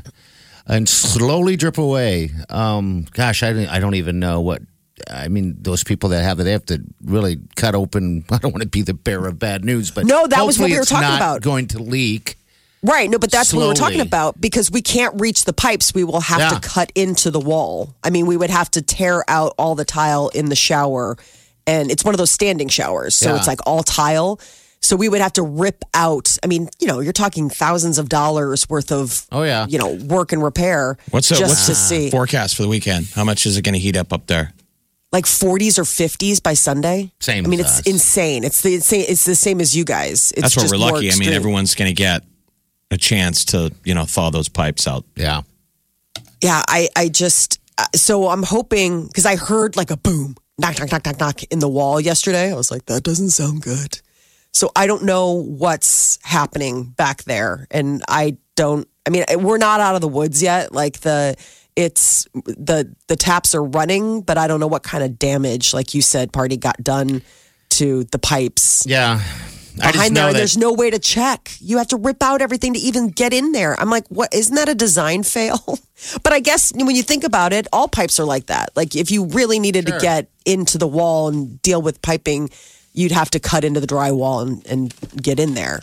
and 0.66 0.88
slowly 0.88 1.54
drip 1.54 1.78
away. 1.78 2.30
Um, 2.50 3.06
gosh, 3.12 3.44
I 3.44 3.52
don't, 3.52 3.68
I 3.68 3.78
don't 3.78 3.94
even 3.94 4.18
know 4.18 4.40
what. 4.40 4.60
I 5.10 5.28
mean, 5.28 5.56
those 5.60 5.84
people 5.84 6.08
that 6.10 6.22
have 6.22 6.40
it, 6.40 6.44
they 6.44 6.52
have 6.52 6.66
to 6.66 6.82
really 7.04 7.38
cut 7.54 7.74
open. 7.74 8.24
I 8.30 8.38
don't 8.38 8.52
want 8.52 8.62
to 8.62 8.68
be 8.68 8.82
the 8.82 8.94
bearer 8.94 9.28
of 9.28 9.38
bad 9.38 9.64
news, 9.64 9.90
but 9.90 10.06
No, 10.06 10.26
that 10.26 10.42
was 10.46 10.58
what 10.58 10.70
we 10.70 10.78
were 10.78 10.84
talking 10.84 11.08
not 11.08 11.16
about. 11.18 11.42
Going 11.42 11.66
to 11.68 11.78
leak. 11.78 12.36
Right. 12.82 13.10
No, 13.10 13.18
but 13.18 13.30
that's 13.30 13.52
what 13.52 13.62
we 13.62 13.66
were 13.68 13.74
talking 13.74 14.00
about 14.00 14.40
because 14.40 14.70
we 14.70 14.80
can't 14.80 15.20
reach 15.20 15.44
the 15.44 15.52
pipes. 15.52 15.92
We 15.92 16.04
will 16.04 16.20
have 16.20 16.38
Yeah. 16.40 16.48
to 16.50 16.60
cut 16.60 16.92
into 16.94 17.30
the 17.30 17.40
wall. 17.40 17.94
I 18.04 18.10
mean, 18.10 18.26
we 18.26 18.36
would 18.36 18.50
have 18.50 18.70
to 18.72 18.82
tear 18.82 19.24
out 19.28 19.54
all 19.58 19.74
the 19.74 19.84
tile 19.84 20.28
in 20.28 20.50
the 20.50 20.56
shower. 20.56 21.16
And 21.66 21.90
it's 21.90 22.04
one 22.04 22.14
of 22.14 22.18
those 22.18 22.30
standing 22.30 22.68
showers. 22.68 23.16
So 23.16 23.30
Yeah. 23.30 23.38
it's 23.38 23.48
like 23.48 23.58
all 23.66 23.82
tile. 23.82 24.38
So 24.82 24.94
we 24.94 25.08
would 25.08 25.20
have 25.20 25.32
to 25.32 25.42
rip 25.42 25.84
out. 25.94 26.36
I 26.44 26.46
mean, 26.46 26.68
you 26.78 26.86
know, 26.86 27.00
you're 27.00 27.12
talking 27.12 27.50
thousands 27.50 27.98
of 27.98 28.08
dollars 28.08 28.68
worth 28.68 28.92
of, 28.92 29.26
Oh, 29.32 29.42
yeah. 29.42 29.66
you 29.68 29.78
know, 29.80 29.94
work 29.94 30.30
and 30.32 30.40
repair 30.42 30.96
What's 31.10 31.28
the 31.28 31.34
just 31.34 31.50
what's 31.50 31.66
to 31.66 31.72
the 31.72 31.74
see 31.76 32.10
forecast 32.10 32.54
for 32.54 32.62
the 32.62 32.68
weekend? 32.68 33.08
How 33.14 33.24
much 33.24 33.46
is 33.46 33.56
it 33.56 33.62
going 33.62 33.72
to 33.72 33.80
heat 33.80 33.96
up 33.96 34.12
up 34.12 34.28
there? 34.28 34.52
Like 35.12 35.24
40s 35.24 35.78
or 35.78 35.82
50s 35.82 36.42
by 36.42 36.54
Sunday. 36.54 37.12
Same 37.20 37.44
I 37.44 37.48
mean, 37.48 37.60
as 37.60 37.66
it's 37.66 37.78
us. 37.80 37.86
insane. 37.86 38.44
It's 38.44 38.60
the 38.62 38.74
insane. 38.74 39.04
It's 39.08 39.24
the 39.24 39.34
same 39.34 39.60
as 39.60 39.76
you 39.76 39.84
guys. 39.84 40.32
It's 40.32 40.42
That's 40.42 40.56
where 40.56 40.64
just 40.64 40.74
we're 40.74 40.80
more 40.80 40.92
lucky. 40.92 41.10
I 41.12 41.16
mean, 41.16 41.32
everyone's 41.32 41.74
going 41.74 41.88
to 41.88 41.94
get 41.94 42.22
a 42.90 42.96
chance 42.96 43.44
to 43.46 43.72
you 43.84 43.94
know 43.94 44.04
thaw 44.04 44.30
those 44.30 44.48
pipes 44.48 44.86
out. 44.86 45.04
Yeah. 45.16 45.42
yeah, 46.42 46.62
I, 46.68 46.88
I 46.96 47.08
just, 47.08 47.60
uh, 47.78 47.84
so 47.94 48.28
I'm 48.28 48.42
hoping, 48.42 49.06
because 49.06 49.26
I 49.26 49.36
heard 49.36 49.76
like 49.76 49.90
a 49.90 49.96
boom, 49.96 50.36
knock, 50.58 50.78
knock, 50.78 50.92
knock, 50.92 51.04
knock, 51.06 51.20
knock 51.20 51.42
in 51.44 51.58
the 51.60 51.68
wall 51.68 52.00
yesterday. 52.00 52.50
I 52.50 52.54
was 52.54 52.70
like, 52.70 52.86
that 52.86 53.02
doesn't 53.02 53.30
sound 53.30 53.62
good. 53.62 54.00
So 54.52 54.70
I 54.74 54.86
don't 54.86 55.04
know 55.04 55.32
what's 55.32 56.18
happening 56.22 56.84
back 56.84 57.24
there. 57.24 57.66
And 57.70 58.02
I 58.08 58.38
don't, 58.54 58.88
I 59.06 59.10
mean, 59.10 59.24
we're 59.38 59.58
not 59.58 59.80
out 59.80 59.94
of 59.94 60.00
the 60.00 60.08
woods 60.08 60.42
yet. 60.42 60.72
Like 60.72 61.00
the, 61.00 61.36
it's 61.76 62.24
the, 62.34 62.94
the 63.06 63.16
taps 63.16 63.54
are 63.54 63.62
running, 63.62 64.22
but 64.22 64.38
I 64.38 64.48
don't 64.48 64.60
know 64.60 64.66
what 64.66 64.82
kind 64.82 65.04
of 65.04 65.18
damage, 65.18 65.74
like 65.74 65.94
you 65.94 66.02
said, 66.02 66.32
party 66.32 66.56
got 66.56 66.82
done 66.82 67.22
to 67.70 68.04
the 68.04 68.18
pipes 68.18 68.84
Yeah. 68.86 69.20
I 69.78 69.92
just 69.92 69.92
behind 69.92 70.16
there. 70.16 70.24
know 70.24 70.32
that 70.32 70.38
There's 70.38 70.56
no 70.56 70.72
way 70.72 70.88
to 70.88 70.98
check. 70.98 71.50
You 71.60 71.76
have 71.78 71.88
to 71.88 71.98
rip 71.98 72.22
out 72.22 72.40
everything 72.40 72.72
to 72.72 72.78
even 72.78 73.08
get 73.08 73.34
in 73.34 73.52
there. 73.52 73.78
I'm 73.78 73.90
like, 73.90 74.06
what? 74.08 74.32
Isn't 74.32 74.54
that 74.54 74.70
a 74.70 74.74
design 74.74 75.22
fail? 75.22 75.60
but 76.22 76.32
I 76.32 76.40
guess 76.40 76.72
when 76.74 76.96
you 76.96 77.02
think 77.02 77.24
about 77.24 77.52
it, 77.52 77.66
all 77.74 77.86
pipes 77.86 78.18
are 78.18 78.24
like 78.24 78.46
that. 78.46 78.70
Like 78.74 78.96
if 78.96 79.10
you 79.10 79.26
really 79.26 79.58
needed 79.58 79.86
to 79.86 79.98
get 79.98 80.30
into 80.46 80.78
the 80.78 80.86
wall 80.86 81.28
and 81.28 81.60
deal 81.60 81.82
with 81.82 82.00
piping, 82.00 82.48
you'd 82.94 83.12
have 83.12 83.30
to 83.32 83.40
cut 83.40 83.64
into 83.64 83.80
the 83.80 83.86
drywall 83.86 84.40
and, 84.40 84.66
and 84.66 85.22
get 85.22 85.38
in 85.38 85.52
there. 85.52 85.80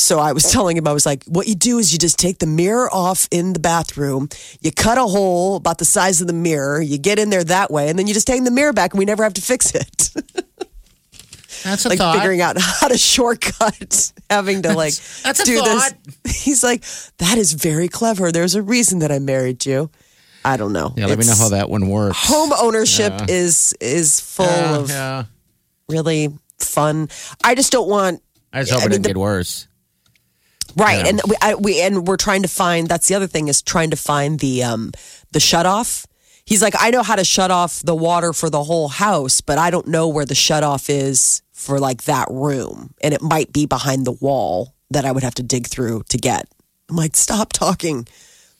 So 0.00 0.20
I 0.20 0.30
was 0.32 0.44
telling 0.52 0.76
him, 0.76 0.86
I 0.86 0.92
was 0.92 1.04
like, 1.04 1.24
what 1.24 1.48
you 1.48 1.56
do 1.56 1.78
is 1.78 1.92
you 1.92 1.98
just 1.98 2.18
take 2.20 2.38
the 2.38 2.46
mirror 2.46 2.88
off 2.94 3.26
in 3.32 3.52
the 3.52 3.58
bathroom, 3.58 4.28
you 4.60 4.70
cut 4.70 4.96
a 4.96 5.02
hole 5.02 5.56
about 5.56 5.78
the 5.78 5.84
size 5.84 6.20
of 6.20 6.28
the 6.28 6.32
mirror, 6.32 6.80
you 6.80 6.98
get 6.98 7.18
in 7.18 7.30
there 7.30 7.42
that 7.42 7.72
way, 7.72 7.88
and 7.88 7.98
then 7.98 8.06
you 8.06 8.14
just 8.14 8.28
hang 8.28 8.44
the 8.44 8.52
mirror 8.52 8.72
back 8.72 8.92
and 8.92 8.98
we 9.00 9.04
never 9.04 9.24
have 9.24 9.34
to 9.34 9.40
fix 9.42 9.74
it. 9.74 10.10
that's 11.64 11.84
a 11.84 11.88
like 11.88 11.98
thought. 11.98 12.14
figuring 12.14 12.40
out 12.40 12.56
how 12.60 12.86
to 12.86 12.96
shortcut 12.96 14.12
having 14.30 14.62
to 14.62 14.72
like 14.74 14.94
That's 15.24 15.40
a 15.40 15.44
do 15.44 15.58
thought. 15.58 15.92
this. 16.22 16.42
He's 16.44 16.62
like, 16.62 16.84
that 17.18 17.36
is 17.36 17.52
very 17.54 17.88
clever. 17.88 18.30
There's 18.30 18.54
a 18.54 18.62
reason 18.62 19.00
that 19.00 19.10
I 19.10 19.18
married 19.18 19.66
you. 19.66 19.90
I 20.44 20.56
don't 20.56 20.72
know. 20.72 20.94
yeah, 20.96 21.06
let 21.06 21.18
me 21.18 21.26
know 21.26 21.34
how 21.34 21.48
that 21.48 21.68
one 21.68 21.88
works. 21.88 22.16
home 22.20 22.52
ownership 22.52 23.12
is 23.28 23.74
is 23.80 24.20
full 24.20 24.46
yeah, 24.46 24.76
of 24.76 24.88
yeah. 24.90 25.24
really 25.88 26.28
fun. 26.58 27.08
I 27.42 27.56
just 27.56 27.72
don't 27.72 27.88
want 27.88 28.22
I 28.52 28.60
just 28.62 28.72
hope 28.72 28.82
I 28.82 28.84
it 28.84 28.86
mean, 28.86 28.90
didn't 28.92 29.02
the- 29.02 29.08
get 29.10 29.16
worse. 29.18 29.66
Right, 30.76 31.06
and 31.06 31.20
we, 31.26 31.36
I, 31.40 31.54
we 31.54 31.80
and 31.80 32.06
we're 32.06 32.16
trying 32.16 32.42
to 32.42 32.48
find. 32.48 32.88
That's 32.88 33.08
the 33.08 33.14
other 33.14 33.26
thing 33.26 33.48
is 33.48 33.62
trying 33.62 33.90
to 33.90 33.96
find 33.96 34.38
the 34.40 34.62
um 34.62 34.92
the 35.32 35.40
shut 35.40 35.66
off. 35.66 36.06
He's 36.44 36.62
like, 36.62 36.74
I 36.78 36.90
know 36.90 37.02
how 37.02 37.16
to 37.16 37.24
shut 37.24 37.50
off 37.50 37.80
the 37.82 37.94
water 37.94 38.32
for 38.32 38.48
the 38.48 38.64
whole 38.64 38.88
house, 38.88 39.42
but 39.42 39.58
I 39.58 39.70
don't 39.70 39.86
know 39.86 40.08
where 40.08 40.24
the 40.24 40.34
shut 40.34 40.62
off 40.62 40.88
is 40.88 41.42
for 41.52 41.78
like 41.78 42.04
that 42.04 42.28
room, 42.30 42.94
and 43.02 43.12
it 43.12 43.22
might 43.22 43.52
be 43.52 43.66
behind 43.66 44.06
the 44.06 44.12
wall 44.12 44.74
that 44.90 45.04
I 45.04 45.12
would 45.12 45.22
have 45.22 45.34
to 45.34 45.42
dig 45.42 45.66
through 45.66 46.04
to 46.08 46.16
get. 46.16 46.46
I'm 46.88 46.96
like, 46.96 47.16
stop 47.16 47.52
talking 47.52 48.06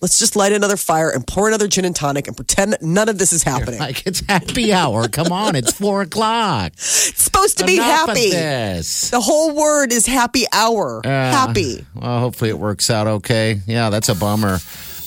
Let's 0.00 0.18
just 0.20 0.36
light 0.36 0.52
another 0.52 0.76
fire 0.76 1.10
and 1.10 1.26
pour 1.26 1.48
another 1.48 1.66
gin 1.66 1.84
and 1.84 1.94
tonic 1.94 2.28
and 2.28 2.36
pretend 2.36 2.76
none 2.80 3.08
of 3.08 3.18
this 3.18 3.32
is 3.32 3.42
happening. 3.42 3.80
Like 3.80 4.06
it's 4.06 4.20
happy 4.20 4.72
hour. 4.72 5.08
Come 5.08 5.32
on, 5.32 5.56
it's 5.56 5.72
four 5.78 6.02
o'clock. 6.02 6.72
It's 6.74 7.20
supposed 7.22 7.58
to 7.58 7.66
be 7.66 7.76
Enough 7.78 8.10
of 8.10 8.16
happy. 8.16 8.30
The 8.30 9.20
whole 9.20 9.54
word 9.56 9.92
is 9.92 10.06
happy 10.06 10.44
hour. 10.52 11.00
happy. 11.04 11.84
Well, 11.94 12.20
hopefully 12.20 12.50
it 12.50 12.58
works 12.58 12.90
out 12.90 13.06
okay. 13.08 13.60
Yeah, 13.66 13.90
that's 13.90 14.08
a 14.08 14.14
bummer. 14.14 14.58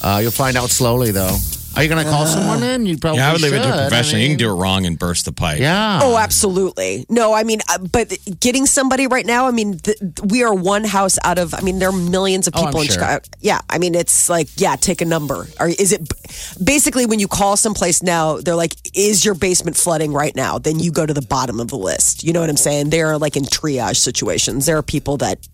Uh, 0.01 0.19
you'll 0.21 0.32
find 0.32 0.58
out 0.58 0.69
slowly, 0.69 1.12
though. 1.12 1.38
Are 1.75 1.84
you 1.84 1.89
going 1.89 2.03
to 2.03 2.10
call 2.10 2.25
someone 2.25 2.62
in? 2.63 2.86
You 2.86 2.97
probably 2.97 3.19
Yeah, 3.19 3.29
I 3.29 3.31
would 3.31 3.41
leave 3.41 3.53
it 3.53 3.57
to 3.60 3.63
should. 3.63 3.73
a 3.73 3.77
professional. 3.88 4.19
I 4.19 4.23
you 4.23 4.29
can 4.31 4.38
do 4.38 4.49
it 4.51 4.55
wrong 4.55 4.86
and 4.86 4.99
burst 4.99 5.23
the 5.25 5.31
pipe. 5.31 5.60
Yeah. 5.62 5.99
Oh, 6.03 6.17
absolutely. 6.17 7.05
No, 7.10 7.34
I 7.34 7.43
mean, 7.43 7.60
uh, 7.69 7.77
but 7.77 8.12
getting 8.41 8.65
somebody 8.65 9.07
right 9.07 9.25
now, 9.25 9.47
I 9.47 9.51
mean, 9.51 9.79
th- 9.79 9.97
we 10.25 10.43
are 10.43 10.53
one 10.53 10.84
house 10.84 11.17
out 11.23 11.38
of, 11.39 11.53
I 11.53 11.62
mean, 11.62 11.79
there 11.79 11.89
are 11.89 11.93
millions 11.93 12.47
of 12.47 12.55
Oh, 12.57 12.60
I'm 12.62 12.65
people 12.67 12.81
in 12.81 12.88
sure. 12.88 12.93
Chicago. 12.95 13.23
Yeah. 13.39 13.62
I 13.69 13.77
mean, 13.77 13.95
it's 13.95 14.29
like, 14.29 14.49
yeah, 14.57 14.75
take 14.75 15.01
a 15.01 15.05
number. 15.05 15.47
Or 15.62 15.67
is 15.69 15.93
it 15.93 16.12
basically 16.63 17.05
when 17.05 17.19
you 17.19 17.27
call 17.29 17.55
someplace 17.55 18.03
now, 18.03 18.38
they're 18.38 18.55
like, 18.55 18.75
is 18.93 19.23
your 19.23 19.36
basement 19.36 19.77
flooding 19.77 20.12
right 20.12 20.36
now? 20.36 20.57
Then 20.57 20.77
you 20.79 20.91
go 20.91 21.05
to 21.05 21.13
the 21.13 21.21
bottom 21.21 21.60
of 21.62 21.69
the 21.69 21.77
list. 21.77 22.23
You 22.23 22.34
know 22.34 22.41
what 22.41 22.49
I'm 22.49 22.57
saying? 22.57 22.89
They're 22.89 23.17
like 23.17 23.38
in 23.38 23.43
triage 23.43 23.95
situations. 23.97 24.65
There 24.65 24.77
are 24.77 24.84
people 24.84 25.17
that 25.17 25.47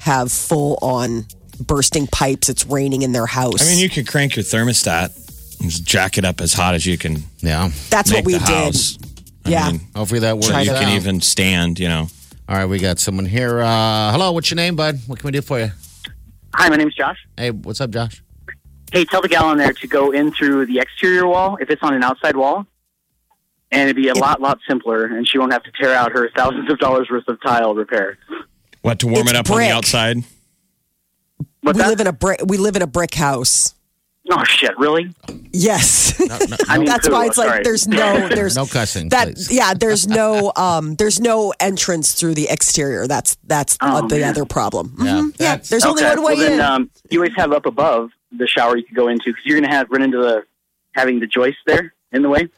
have 0.00 0.32
full 0.32 0.78
on 0.82 1.26
bursting 1.64 2.06
pipes. 2.08 2.48
It's 2.48 2.66
raining 2.66 3.02
in 3.02 3.12
their 3.12 3.26
house. 3.26 3.62
I 3.62 3.66
mean, 3.70 3.78
you 3.78 3.88
could 3.90 4.08
crank 4.08 4.34
your 4.34 4.44
thermostat 4.44 5.14
and 5.16 5.29
just 5.62 5.84
jack 5.84 6.18
it 6.18 6.24
up 6.24 6.40
as 6.40 6.52
hot 6.54 6.74
as 6.74 6.86
you 6.86 6.96
can. 6.98 7.22
Yeah. 7.38 7.70
That's 7.90 8.12
what 8.12 8.24
we 8.24 8.32
did. 8.34 8.42
house. 8.42 8.98
I 9.44 9.50
Yeah. 9.50 9.70
mean, 9.72 9.80
Hopefully 9.94 10.20
that 10.20 10.36
works. 10.36 10.48
so 10.48 10.58
you 10.58 10.70
out. 10.72 10.80
can 10.82 10.96
even 10.96 11.20
stand. 11.20 11.78
You 11.78 11.88
know. 11.88 12.08
All 12.48 12.56
right, 12.56 12.66
we 12.66 12.78
got 12.78 12.98
someone 12.98 13.26
here. 13.26 13.60
Uh, 13.60 14.10
hello, 14.12 14.32
what's 14.32 14.50
your 14.50 14.56
name, 14.56 14.74
bud? 14.76 14.98
What 15.06 15.18
can 15.18 15.28
we 15.28 15.32
do 15.32 15.40
for 15.42 15.60
you? 15.60 15.70
Hi, 16.54 16.68
my 16.68 16.76
name's 16.76 16.94
Josh. 16.96 17.16
Hey, 17.36 17.50
what's 17.52 17.80
up, 17.80 17.90
Josh? 17.90 18.22
Hey, 18.92 19.04
tell 19.04 19.22
the 19.22 19.28
gal 19.28 19.52
in 19.52 19.58
there 19.58 19.72
to 19.72 19.86
go 19.86 20.10
in 20.10 20.32
through 20.32 20.66
the 20.66 20.80
exterior 20.80 21.26
wall 21.28 21.56
if 21.60 21.70
it's 21.70 21.80
on 21.82 21.94
an 21.94 22.02
outside 22.02 22.36
wall. 22.36 22.66
And 23.70 23.82
it'd 23.82 23.94
be 23.94 24.08
a 24.08 24.14
lot, 24.14 24.40
lot 24.40 24.58
simpler, 24.68 25.04
and 25.04 25.28
she 25.28 25.38
won't 25.38 25.52
have 25.52 25.62
to 25.62 25.70
tear 25.80 25.94
out 25.94 26.10
her 26.10 26.28
thousands 26.36 26.68
of 26.72 26.80
dollars 26.80 27.08
worth 27.08 27.28
of 27.28 27.40
tile 27.40 27.72
repair. 27.76 28.18
What 28.82 28.98
to 28.98 29.06
warm 29.06 29.20
It's 29.22 29.30
it 29.30 29.36
up 29.36 29.48
on 29.48 29.56
brick. 29.58 29.68
the 29.68 29.74
outside? 29.76 30.16
What's 31.60 31.76
we 31.76 31.82
that? 31.82 31.88
live 31.88 32.00
in 32.00 32.06
a 32.08 32.12
brick. 32.12 32.40
We 32.44 32.56
live 32.56 32.74
in 32.74 32.82
a 32.82 32.86
brick 32.88 33.14
house. 33.14 33.74
Oh, 34.30 34.44
shit, 34.44 34.76
really? 34.78 35.12
Yes. 35.52 36.20
I 36.68 36.78
mean, 36.78 36.86
That's 36.86 37.08
poo, 37.08 37.14
why 37.14 37.26
it's 37.26 37.36
like 37.38 37.48
sorry. 37.48 37.62
there's 37.64 37.88
no 37.88 38.28
there's 38.28 38.56
No 38.56 38.66
cussing, 38.66 39.08
That 39.10 39.34
please. 39.34 39.52
yeah, 39.52 39.74
there's 39.74 40.06
no 40.06 40.52
um 40.56 40.94
there's 40.96 41.20
no 41.20 41.52
entrance 41.60 42.12
through 42.14 42.34
the 42.34 42.48
exterior. 42.48 43.06
That's 43.06 43.36
that's 43.44 43.76
uh, 43.80 44.00
Oh, 44.02 44.08
the 44.08 44.18
man. 44.20 44.30
other 44.30 44.44
problem. 44.44 44.94
Yeah, 44.98 45.04
Mhm. 45.04 45.24
yeah. 45.38 45.46
that's- 45.56 45.68
There's 45.68 45.84
only 45.84 46.04
one 46.04 46.22
way 46.22 46.34
well, 46.34 46.36
then, 46.36 46.52
in. 46.52 46.60
Um, 46.60 46.90
you 47.10 47.18
always 47.20 47.34
have 47.36 47.52
up 47.52 47.66
above 47.66 48.10
the 48.32 48.46
shower 48.46 48.76
you 48.76 48.84
could 48.84 48.94
go 48.96 49.08
into 49.08 49.24
because 49.26 49.42
you're 49.44 49.58
going 49.58 49.68
to 49.68 49.76
have 49.76 49.88
run 49.90 50.02
into 50.02 50.18
the 50.18 50.44
having 50.94 51.18
the 51.20 51.26
joist 51.26 51.58
there 51.66 51.92
in 52.12 52.22
the 52.22 52.28
way 52.28 52.48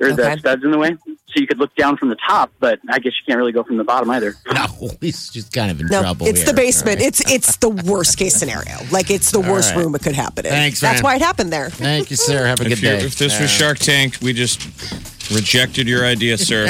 or 0.00 0.08
Okay. 0.08 0.16
the 0.34 0.38
studs 0.38 0.64
in 0.64 0.70
the 0.70 0.78
way. 0.78 0.96
So 1.28 1.40
you 1.40 1.46
could 1.46 1.58
look 1.58 1.74
down 1.74 1.96
from 1.96 2.08
the 2.08 2.16
top, 2.26 2.50
but 2.60 2.78
I 2.88 2.98
guess 2.98 3.12
you 3.12 3.24
can't 3.26 3.38
really 3.38 3.52
go 3.52 3.62
from 3.62 3.76
the 3.76 3.84
bottom 3.84 4.08
either. 4.10 4.34
No, 4.54 4.66
he's 5.00 5.28
just 5.30 5.52
kind 5.52 5.70
of 5.70 5.80
in 5.80 5.86
no, 5.88 6.00
trouble. 6.00 6.26
it's 6.26 6.38
here. 6.40 6.46
the 6.46 6.54
basement. 6.54 6.98
All 7.00 7.04
right. 7.04 7.20
It's 7.20 7.30
it's 7.30 7.56
the 7.56 7.68
worst 7.70 8.16
case 8.18 8.34
scenario. 8.36 8.76
Like 8.90 9.10
it's 9.10 9.30
the 9.30 9.40
worst 9.40 9.74
right. 9.74 9.82
room 9.84 9.94
it 9.94 10.02
could 10.02 10.14
happen 10.14 10.46
in. 10.46 10.52
Thanks, 10.52 10.80
That's 10.80 11.02
man. 11.02 11.04
why 11.04 11.16
it 11.16 11.22
happened 11.22 11.52
there. 11.52 11.68
Thank 11.70 12.10
you, 12.10 12.16
sir. 12.16 12.46
Have 12.46 12.60
a 12.60 12.64
If, 12.64 12.80
good 12.80 12.80
day. 12.80 13.04
if 13.04 13.16
this 13.16 13.38
was 13.40 13.50
Shark 13.50 13.78
Tank, 13.78 14.18
we 14.22 14.32
just 14.32 14.62
rejected 15.30 15.88
your 15.88 16.04
idea, 16.06 16.38
sir. 16.50 16.66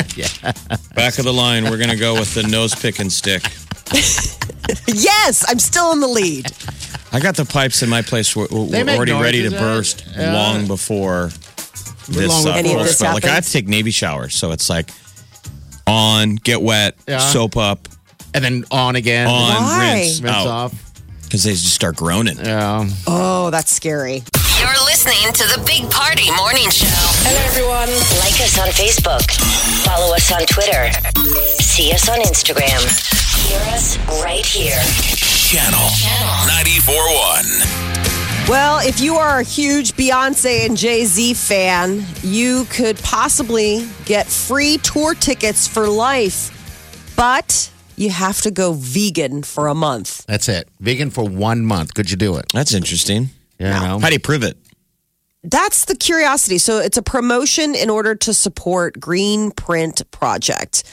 Back 0.95 1.19
of 1.19 1.25
the 1.25 1.33
line, 1.33 1.65
we're 1.65 1.77
going 1.79 1.91
to 1.91 1.97
go 1.97 2.15
with 2.15 2.35
the 2.35 2.43
nose 2.45 2.75
picking 2.75 3.11
stick. 3.11 3.43
Yes, 4.89 5.45
I'm 5.49 5.59
still 5.61 5.93
in 5.93 6.01
the 6.01 6.09
lead. 6.09 6.47
I 7.13 7.21
got 7.21 7.37
the 7.37 7.45
pipes 7.45 7.83
in 7.83 7.89
my 7.89 8.03
place 8.03 8.35
were, 8.35 8.49
were 8.51 8.67
They 8.67 8.83
make 8.83 8.97
already 8.97 9.13
ready 9.13 9.43
to 9.43 9.51
noises, 9.51 9.61
uh, 9.61 9.61
burst 9.61 10.05
yeah. 10.17 10.33
long 10.33 10.67
before 10.67 11.31
this 12.09 12.29
long 12.29 12.47
uh, 12.49 12.57
Any 12.57 12.71
of 12.71 12.75
full 12.77 12.85
this 12.85 12.99
spell. 12.99 13.15
Like 13.15 13.25
I 13.25 13.29
happened? 13.29 13.35
have 13.37 13.45
to 13.47 13.53
take 13.53 13.69
Navy 13.69 13.91
showers, 13.91 14.35
so 14.35 14.53
it's 14.53 14.69
like 14.71 14.91
on, 15.87 16.37
get 16.37 16.61
wet, 16.63 16.97
Yeah. 17.07 17.19
soap 17.19 17.57
up, 17.57 17.89
and 18.35 18.45
then 18.45 18.65
on 18.71 18.97
again. 18.97 19.27
on, 19.29 19.63
Why? 19.63 19.95
rinse, 20.01 20.21
Rinse 20.21 20.35
out, 20.37 20.47
off. 20.47 20.93
because 21.23 21.45
they 21.45 21.53
just 21.53 21.73
start 21.75 21.97
groaning. 21.97 22.39
Yeah. 22.39 22.89
Oh, 23.07 23.51
that's 23.51 23.71
scary. 23.75 24.23
You're 24.59 24.85
listening 24.87 25.33
to 25.35 25.45
the 25.55 25.63
Big 25.67 25.89
Party 25.91 26.31
Morning 26.35 26.71
Show. 26.71 26.87
Hello, 26.89 27.41
everyone. 27.47 27.91
Like 28.25 28.41
us 28.41 28.59
on 28.59 28.69
Facebook. 28.69 29.23
Follow 29.85 30.15
us 30.15 30.33
on 30.33 30.47
Twitter. 30.47 30.91
See 31.63 31.93
us 31.93 32.09
on 32.09 32.19
Instagram. 32.21 32.81
Hear 33.47 33.61
us 33.75 33.99
right 34.25 34.45
here. 34.47 34.81
Channel 35.13 35.87
94.1. 36.49 37.86
Well, 38.49 38.79
if 38.87 39.01
you 39.01 39.17
are 39.17 39.41
a 39.41 39.43
huge 39.43 39.95
Beyonce 39.95 40.67
and 40.67 40.77
Jay 40.77 41.05
Z 41.05 41.35
fan, 41.35 42.05
you 42.23 42.65
could 42.67 42.97
possibly 42.99 43.89
get 44.05 44.29
free 44.29 44.79
tour 44.79 45.15
tickets 45.15 45.67
for 45.67 45.89
life, 45.89 47.13
but 47.17 47.73
you 47.97 48.11
have 48.11 48.41
to 48.43 48.53
go 48.53 48.73
vegan 48.73 49.43
for 49.43 49.67
a 49.67 49.75
month. 49.75 50.25
That's 50.27 50.49
it. 50.49 50.69
Vegan 50.79 51.11
for 51.11 51.29
one 51.29 51.67
month. 51.67 51.95
Could 51.95 52.09
you 52.09 52.17
do 52.17 52.37
it? 52.37 52.47
That's 52.53 52.73
interesting. 52.73 53.31
You 53.59 53.67
know? 53.67 53.99
How 53.99 54.07
do 54.07 54.13
you 54.13 54.21
prove 54.21 54.45
it? 54.45 54.57
That's 55.43 55.87
the 55.87 55.97
curiosity. 55.97 56.59
So 56.59 56.79
it's 56.79 56.97
a 56.97 57.03
promotion 57.03 57.75
in 57.75 57.91
order 57.91 58.15
to 58.15 58.33
support 58.33 59.01
Greenprint 59.01 60.09
Project. 60.13 60.85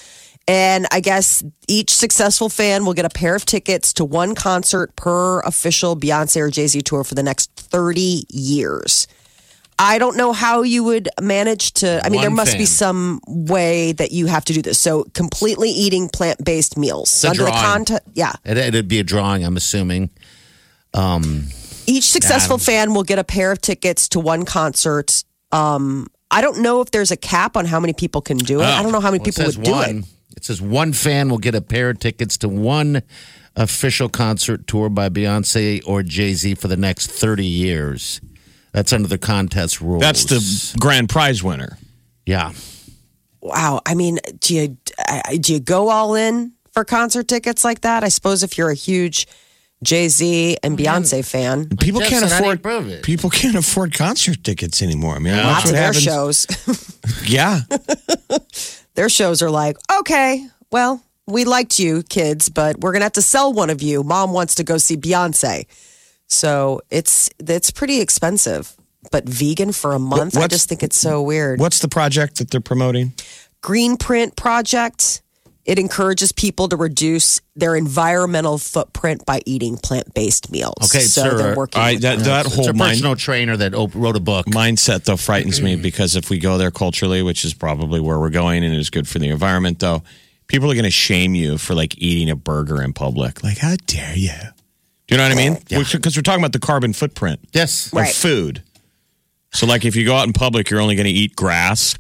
And 0.47 0.85
I 0.91 0.99
guess 0.99 1.41
each 1.67 1.91
successful 1.91 2.49
fan 2.49 2.85
will 2.85 2.93
get 2.93 3.05
a 3.05 3.09
pair 3.09 3.33
of 3.35 3.45
tickets 3.45 3.93
to 3.93 4.05
one 4.05 4.35
concert 4.35 4.93
per 4.95 5.39
official 5.41 5.95
Beyonce 5.95 6.41
or 6.41 6.49
Jay 6.49 6.67
Z 6.67 6.81
tour 6.81 7.03
for 7.03 7.15
the 7.15 7.23
next 7.23 7.51
30 7.55 8.25
years. 8.29 9.07
I 9.79 9.97
don't 9.97 10.17
know 10.17 10.33
how 10.33 10.61
you 10.61 10.83
would 10.83 11.09
manage 11.19 11.73
to. 11.73 11.99
I 12.05 12.09
mean, 12.09 12.21
there 12.21 12.29
One 12.29 12.37
must 12.37 12.57
be 12.57 12.65
some 12.65 13.19
way 13.25 13.93
that 13.93 14.11
you 14.11 14.27
have 14.27 14.45
to 14.45 14.53
do 14.53 14.61
this. 14.61 14.79
So, 14.79 15.05
completely 15.13 15.69
eating 15.69 16.09
plant 16.09 16.43
based 16.45 16.77
meals 16.77 17.23
a 17.23 17.29
under 17.29 17.45
the 17.45 17.51
content. 17.51 18.01
Yeah, 18.13 18.33
It, 18.45 18.57
it'd 18.57 18.87
be 18.87 18.99
a 18.99 19.03
drawing, 19.03 19.43
I'm 19.43 19.57
assuming. 19.57 20.11
each 21.87 22.09
successful 22.09 22.57
fan 22.57 22.93
will 22.93 23.03
get 23.03 23.17
a 23.17 23.23
pair 23.23 23.51
of 23.51 23.61
tickets 23.61 24.07
to 24.09 24.19
one 24.19 24.45
concert. 24.45 25.23
Um, 25.51 26.07
I 26.29 26.41
don't 26.41 26.61
know 26.61 26.81
if 26.81 26.91
there's 26.91 27.11
a 27.11 27.17
cap 27.17 27.57
on 27.57 27.65
how 27.65 27.79
many 27.79 27.93
people 27.93 28.21
can 28.21 28.37
do 28.37 28.61
it. 28.61 28.65
I 28.65 28.81
don't 28.83 28.91
know 28.91 28.99
how 28.99 29.11
many 29.11 29.19
Well, 29.19 29.25
people 29.25 29.45
would 29.45 29.63
do 29.63 29.81
it. 29.81 30.05
It 30.35 30.45
says 30.45 30.61
one 30.61 30.93
fan 30.93 31.29
will 31.29 31.37
get 31.37 31.55
a 31.55 31.61
pair 31.61 31.89
of 31.89 31.99
tickets 31.99 32.37
to 32.39 32.49
one 32.49 33.01
official 33.55 34.09
concert 34.09 34.65
tour 34.67 34.89
by 34.89 35.09
Beyonce 35.09 35.81
or 35.85 36.03
Jay 36.03 36.33
Z 36.33 36.55
for 36.55 36.67
the 36.67 36.77
next 36.77 37.11
30 37.11 37.45
years. 37.45 38.19
That's 38.71 38.91
under 38.91 39.07
the 39.07 39.19
contest 39.19 39.79
rules. 39.81 40.01
That's 40.01 40.25
the 40.25 40.77
grand 40.79 41.09
prize 41.09 41.43
winner. 41.43 41.77
Yeah. 42.25 42.53
Wow. 43.41 43.81
I 43.85 43.93
mean, 43.93 44.19
do 44.39 44.55
you 44.55 44.77
do 45.39 45.53
you 45.53 45.59
go 45.59 45.89
all 45.89 46.15
in 46.15 46.53
for 46.71 46.83
concert 46.83 47.27
tickets 47.27 47.63
like 47.63 47.81
that? 47.81 48.03
I 48.03 48.07
suppose 48.09 48.41
if 48.41 48.57
you're 48.57 48.71
a 48.71 48.75
huge 48.75 49.27
Jay 49.83 50.07
Z 50.07 50.57
and 50.63 50.77
Beyonce 50.77 51.23
fan, 51.29 51.67
People 51.77 51.99
Jeff 51.99 52.09
can't 52.09 52.21
said, 52.29 52.31
"How 52.31 52.39
do 52.39 52.45
you 52.45 52.53
afford 52.53 53.03
people 53.03 53.29
can't 53.29 53.55
afford 53.55 53.93
concert 53.93 54.43
tickets 54.43 54.81
anymore. 54.81 55.15
I 55.15 55.19
mean, 55.19 55.35
watch 55.35 55.43
lots 55.45 55.65
what 55.65 55.69
of 55.71 55.71
their 55.75 55.83
happens. 55.83 56.03
shows, 56.03 57.21
Yeah, 57.27 57.59
their 58.95 59.09
shows 59.09 59.41
are 59.41 59.49
like, 59.49 59.77
okay, 59.99 60.47
well, 60.71 61.03
we 61.27 61.45
liked 61.45 61.79
you 61.79 62.03
kids, 62.03 62.49
but 62.49 62.79
we're 62.79 62.91
gonna 62.91 63.05
have 63.05 63.13
to 63.13 63.21
sell 63.21 63.53
one 63.53 63.69
of 63.69 63.81
you. 63.81 64.03
Mom 64.03 64.33
wants 64.33 64.55
to 64.55 64.63
go 64.63 64.77
see 64.77 64.97
Beyonce, 64.97 65.65
so 66.27 66.81
it's 66.89 67.29
it's 67.39 67.71
pretty 67.71 68.01
expensive. 68.01 68.75
But 69.11 69.27
vegan 69.27 69.73
for 69.73 69.93
a 69.93 69.99
month, 69.99 70.37
I 70.37 70.47
just 70.47 70.69
think 70.69 70.81
it's 70.81 70.95
so 70.95 71.21
weird. 71.21 71.59
what's 71.59 71.79
the 71.79 71.89
project 71.89 72.37
that 72.37 72.51
they're 72.51 72.61
promoting? 72.61 73.13
Greenprint 73.61 74.35
Project. 74.35 75.22
It 75.65 75.79
encourages 75.79 76.33
people 76.33 76.67
to 76.67 76.75
reduce 76.75 77.39
their 77.55 77.75
environmental 77.77 78.57
footprint 78.57 79.25
by 79.25 79.39
eating 79.45 79.77
plant-based 79.77 80.51
meals. 80.51 80.75
Okay, 80.93 80.99
so 81.05 81.21
sir. 81.23 81.37
they're 81.37 81.55
working. 81.55 81.79
I 81.81 81.93
with 81.93 82.01
that 82.01 82.19
that 82.19 82.45
It's 82.47 82.55
whole 82.55 82.67
a 82.69 82.73
mind, 82.73 82.91
personal 82.95 83.15
trainer 83.15 83.55
that 83.55 83.73
op- 83.73 83.95
wrote 83.95 84.17
a 84.17 84.19
book. 84.19 84.45
mindset 84.47 85.05
though 85.05 85.15
frightens 85.15 85.61
me 85.61 85.77
because 85.77 86.17
if 86.17 86.29
we 86.29 86.37
go 86.37 86.57
there 86.57 86.69
culturally, 86.71 87.21
which 87.21 87.45
is 87.45 87.53
probably 87.53 88.01
where 88.01 88.19
we're 88.19 88.29
going, 88.29 88.65
and 88.65 88.73
it 88.73 88.77
is 88.79 88.89
good 88.89 89.07
for 89.07 89.19
the 89.19 89.29
environment, 89.29 89.79
though, 89.79 90.03
people 90.47 90.69
are 90.69 90.73
going 90.75 90.83
to 90.83 90.91
shame 90.91 91.33
you 91.33 91.57
for 91.57 91.73
like 91.75 91.97
eating 91.97 92.29
a 92.29 92.35
burger 92.35 92.81
in 92.81 92.91
public. 92.91 93.41
Like, 93.41 93.59
how 93.59 93.75
dare 93.87 94.17
you? 94.17 94.31
Do 95.07 95.15
you 95.15 95.17
know 95.17 95.23
what 95.23 95.31
I 95.31 95.35
mean? 95.35 95.57
Because 95.69 96.17
we're 96.17 96.23
talking 96.23 96.41
about 96.41 96.51
the 96.53 96.59
carbon 96.59 96.91
footprint 96.91 97.39
Yes. 97.53 97.87
of 97.87 97.93
Right. 97.93 98.13
food. 98.13 98.63
So, 99.53 99.65
like, 99.67 99.85
if 99.85 99.95
you 99.95 100.03
go 100.05 100.15
out 100.15 100.25
in 100.27 100.33
public, 100.33 100.69
you're 100.69 100.81
only 100.81 100.95
going 100.95 101.05
to 101.05 101.11
eat 101.11 101.35
grass. 101.35 101.95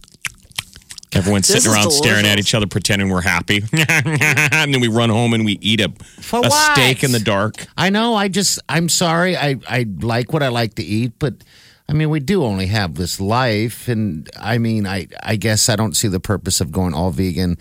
Everyone's 1.15 1.47
This 1.47 1.63
sitting 1.63 1.71
is 1.71 1.75
around 1.85 1.91
staring 1.91 2.19
at 2.19 2.23
delicious. 2.35 2.47
each 2.47 2.55
other, 2.55 2.67
pretending 2.67 3.09
we're 3.09 3.21
happy, 3.21 3.63
and 3.73 4.73
then 4.73 4.81
we 4.81 4.87
run 4.87 5.09
home 5.09 5.33
and 5.33 5.45
we 5.45 5.57
eat 5.61 5.79
a, 5.81 5.89
For 6.21 6.39
a 6.39 6.41
what? 6.43 6.73
steak 6.73 7.03
in 7.03 7.11
the 7.11 7.19
dark. 7.19 7.65
I 7.77 7.89
know. 7.89 8.15
I 8.15 8.27
just, 8.27 8.59
I'm 8.69 8.89
sorry. 8.89 9.35
I, 9.37 9.57
I 9.67 9.85
like 10.01 10.33
what 10.33 10.41
I 10.43 10.47
like 10.49 10.75
to 10.75 10.83
eat, 10.83 11.13
but 11.19 11.35
I 11.87 11.93
mean, 11.93 12.09
we 12.09 12.19
do 12.19 12.43
only 12.43 12.67
have 12.67 12.95
this 12.95 13.19
life. 13.19 13.87
And 13.87 14.29
I 14.39 14.57
mean, 14.57 14.87
I, 14.87 15.07
I 15.21 15.35
guess 15.35 15.69
I 15.69 15.75
don't 15.75 15.95
see 15.95 16.07
the 16.07 16.19
purpose 16.19 16.61
of 16.61 16.71
going 16.71 16.93
all 16.93 17.11
vegan. 17.11 17.57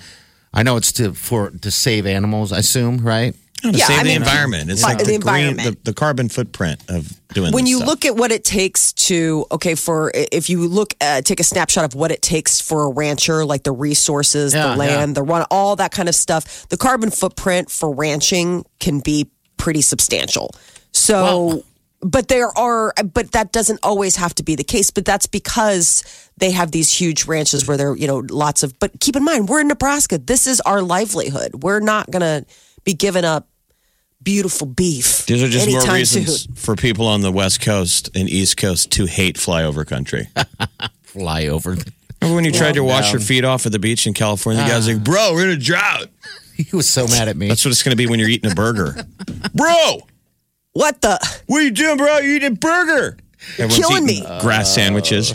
I 0.55 0.63
know 0.63 0.77
it's 0.77 0.93
to, 0.93 1.13
for, 1.15 1.51
to 1.51 1.71
save 1.71 2.07
animals, 2.07 2.53
I 2.53 2.59
assume, 2.59 2.99
right? 2.99 3.35
To 3.63 3.71
Yeah, 3.79 3.87
save 3.87 3.99
I 4.01 4.03
the 4.03 4.09
mean, 4.11 4.17
environment. 4.23 4.71
It's 4.71 4.83
like 4.83 4.99
the, 4.99 5.05
the 5.05 5.19
green, 5.19 5.57
the, 5.57 5.77
the 5.85 5.93
carbon 5.95 6.29
footprint 6.29 6.81
of 6.89 7.13
doing. 7.29 7.53
when 7.53 7.67
you 7.67 7.77
stuff. 7.79 7.89
look 7.89 8.05
at 8.05 8.17
what 8.17 8.33
it 8.33 8.45
takes 8.45 8.93
to 8.95 9.47
okay 9.53 9.75
for 9.75 10.11
if 10.15 10.51
you 10.51 10.67
look 10.69 10.95
uh, 11.01 11.23
take 11.23 11.41
a 11.41 11.45
snapshot 11.45 11.85
of 11.85 11.95
what 11.95 12.11
it 12.11 12.23
takes 12.23 12.61
for 12.61 12.85
a 12.85 12.89
rancher 12.91 13.45
like 13.45 13.63
the 13.63 13.73
resources 13.73 14.53
Yeah, 14.55 14.73
the 14.73 14.77
land 14.77 15.15
the 15.15 15.23
run 15.23 15.47
all 15.51 15.77
that 15.77 15.93
kind 15.93 16.09
of 16.09 16.15
stuff 16.15 16.67
the 16.69 16.77
carbon 16.77 17.11
footprint 17.11 17.71
for 17.71 17.95
ranching 17.95 18.65
can 18.81 19.01
be 19.01 19.31
pretty 19.57 19.81
substantial 19.83 20.51
so 20.93 21.65
but 22.01 22.29
there 22.29 22.49
are 22.59 22.93
but 23.15 23.33
that 23.33 23.53
doesn't 23.53 23.79
always 23.83 24.17
have 24.17 24.35
to 24.35 24.43
be 24.43 24.55
the 24.57 24.65
case 24.65 24.91
but 24.91 25.05
that's 25.05 25.27
because 25.27 26.03
they 26.37 26.51
have 26.51 26.73
these 26.73 26.91
huge 26.93 27.27
ranches 27.27 27.67
where 27.67 27.77
there 27.77 27.97
you 27.97 28.07
know 28.07 28.19
lots 28.29 28.63
of 28.63 28.77
but 28.79 28.91
keep 29.01 29.17
in 29.17 29.25
mind 29.25 29.49
we're 29.49 29.61
in 29.61 29.69
nebraska 29.69 30.19
this 30.19 30.47
is 30.47 30.61
our 30.63 30.83
livelihood 30.83 31.63
we're 31.63 31.81
not 31.81 32.11
gonna 32.11 32.45
be 32.85 32.93
giving 32.95 33.25
up 33.25 33.47
beautiful 34.23 34.67
beef 34.67 35.27
These 35.27 35.43
are 35.43 35.49
just 35.49 35.69
more 35.69 35.95
reasons 35.95 36.43
soon. 36.45 36.55
for 36.55 36.77
people 36.77 37.07
on 37.07 37.21
the 37.21 37.33
West 37.33 37.61
Coast 37.61 38.11
and 38.15 38.29
East 38.29 38.57
Coast 38.57 38.93
to 38.93 39.07
hate 39.07 39.37
flyover 39.37 39.87
country. 39.87 40.29
flyover. 41.05 41.93
Remember 42.21 42.37
when 42.37 42.45
you 42.45 42.53
tried 42.53 42.75
to 42.75 42.85
wash 42.85 43.13
your 43.13 43.21
feet 43.21 43.45
off 43.45 43.67
at 43.67 43.73
the 43.73 43.79
beach 43.79 44.07
in 44.07 44.15
California? 44.15 44.63
The 44.63 44.69
guy's 44.69 44.89
ah. 44.89 44.93
like, 44.93 45.05
"Bro, 45.05 45.33
we're 45.35 45.45
in 45.45 45.51
a 45.51 45.61
drought." 45.61 46.09
He 46.55 46.77
was 46.77 46.87
so 46.89 47.07
mad 47.09 47.29
at 47.29 47.37
me. 47.37 47.49
That's 47.49 47.65
what 47.65 47.73
it's 47.73 47.83
going 47.83 47.93
to 47.93 47.97
be 47.97 48.07
when 48.07 48.21
you're 48.21 48.29
eating 48.29 48.53
a 48.53 48.55
burger. 48.55 48.95
Bro, 49.55 50.01
What 50.75 51.01
the? 51.01 51.19
what 51.47 51.61
are 51.61 51.65
you 51.65 51.71
doing, 51.71 51.97
bro? 51.97 52.19
You're 52.19 52.37
eating 52.37 52.53
a 52.53 52.55
burger. 52.55 53.17
Everyone's 53.55 53.79
killing 53.79 54.09
eating 54.09 54.25
me. 54.25 54.41
Grass 54.41 54.71
uh, 54.71 54.75
sandwiches. 54.75 55.35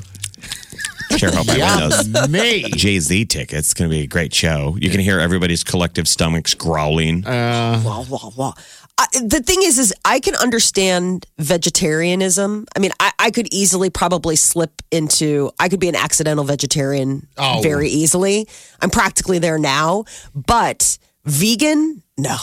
Sure 1.18 1.32
hope 1.34 1.50
I 1.50 1.58
win 1.58 1.90
those. 1.90 2.30
Me. 2.30 2.70
Jay 2.70 3.00
Z 3.00 3.26
tickets. 3.26 3.72
It's 3.72 3.74
going 3.74 3.90
to 3.90 3.96
be 3.96 4.04
a 4.04 4.08
great 4.08 4.34
show. 4.34 4.78
You 4.80 4.90
can 4.90 5.00
hear 5.00 5.20
everybody's 5.20 5.64
collective 5.64 6.08
stomachs 6.08 6.54
growling. 6.54 7.26
Uh, 7.26 7.82
wah, 7.84 8.06
wah, 8.10 8.30
wah. 8.36 8.54
I, 9.00 9.06
the 9.24 9.42
thing 9.44 9.60
is, 9.62 9.78
is 9.78 9.94
I 10.04 10.20
can 10.20 10.36
understand 10.36 11.26
vegetarianism. 11.38 12.66
I 12.76 12.80
mean, 12.80 12.92
I, 13.00 13.12
I 13.20 13.32
could 13.32 13.54
easily 13.54 13.90
probably 13.90 14.36
slip 14.36 14.82
into. 14.92 15.52
I 15.60 15.70
could 15.70 15.80
be 15.80 15.90
an 15.90 15.96
accidental 15.96 16.44
vegetarian 16.44 17.28
Oh. 17.38 17.60
very 17.62 17.90
easily. 17.90 18.48
I'm 18.82 18.90
practically 18.90 19.40
there 19.40 19.60
now, 19.60 20.06
but 20.34 20.98
vegan, 21.26 22.02
no, 22.18 22.38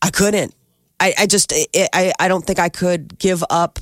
I 0.00 0.10
couldn't. 0.10 0.54
I, 1.00 1.12
I 1.18 1.26
just, 1.26 1.52
I, 1.52 1.88
I, 1.92 2.12
I 2.20 2.28
don't 2.28 2.46
think 2.46 2.58
I 2.58 2.68
could 2.68 3.18
give 3.18 3.42
up 3.50 3.78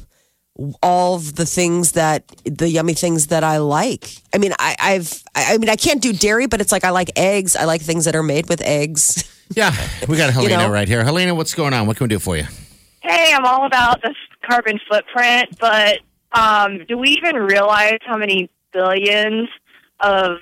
all 0.83 1.17
of 1.17 1.35
the 1.35 1.45
things 1.45 1.93
that 1.93 2.27
the 2.45 2.69
yummy 2.69 2.95
things 2.95 3.27
that 3.29 3.45
I 3.45 3.59
like. 3.59 4.17
I 4.33 4.39
mean, 4.39 4.53
I, 4.59 4.77
I've, 4.81 5.23
I 5.35 5.59
mean, 5.59 5.69
I 5.69 5.77
can't 5.77 6.01
do 6.01 6.13
dairy, 6.13 6.47
but 6.47 6.61
it's 6.61 6.73
like 6.73 6.85
I 6.85 6.91
like 6.91 7.11
eggs. 7.17 7.55
I 7.57 7.65
like 7.65 7.83
things 7.83 8.05
that 8.07 8.15
are 8.17 8.23
made 8.23 8.49
with 8.49 8.63
eggs. 8.63 9.25
Yeah, 9.51 9.75
we 10.09 10.17
got 10.17 10.33
Helena 10.33 10.59
know? 10.59 10.71
right 10.71 10.89
here. 10.89 11.05
Helena, 11.05 11.35
what's 11.35 11.55
going 11.55 11.75
on? 11.75 11.87
What 11.87 11.97
can 11.97 12.05
we 12.05 12.09
do 12.09 12.19
for 12.19 12.37
you? 12.37 12.45
Hey, 13.03 13.33
I'm 13.35 13.45
all 13.45 13.67
about 13.67 14.01
the 14.03 14.15
carbon 14.49 14.81
footprint, 14.89 15.59
but 15.61 15.99
um, 16.33 16.85
do 16.87 16.97
we 16.97 17.11
even 17.11 17.37
realize 17.37 17.99
how 18.07 18.17
many 18.17 18.49
billions 18.73 19.49
of 20.01 20.39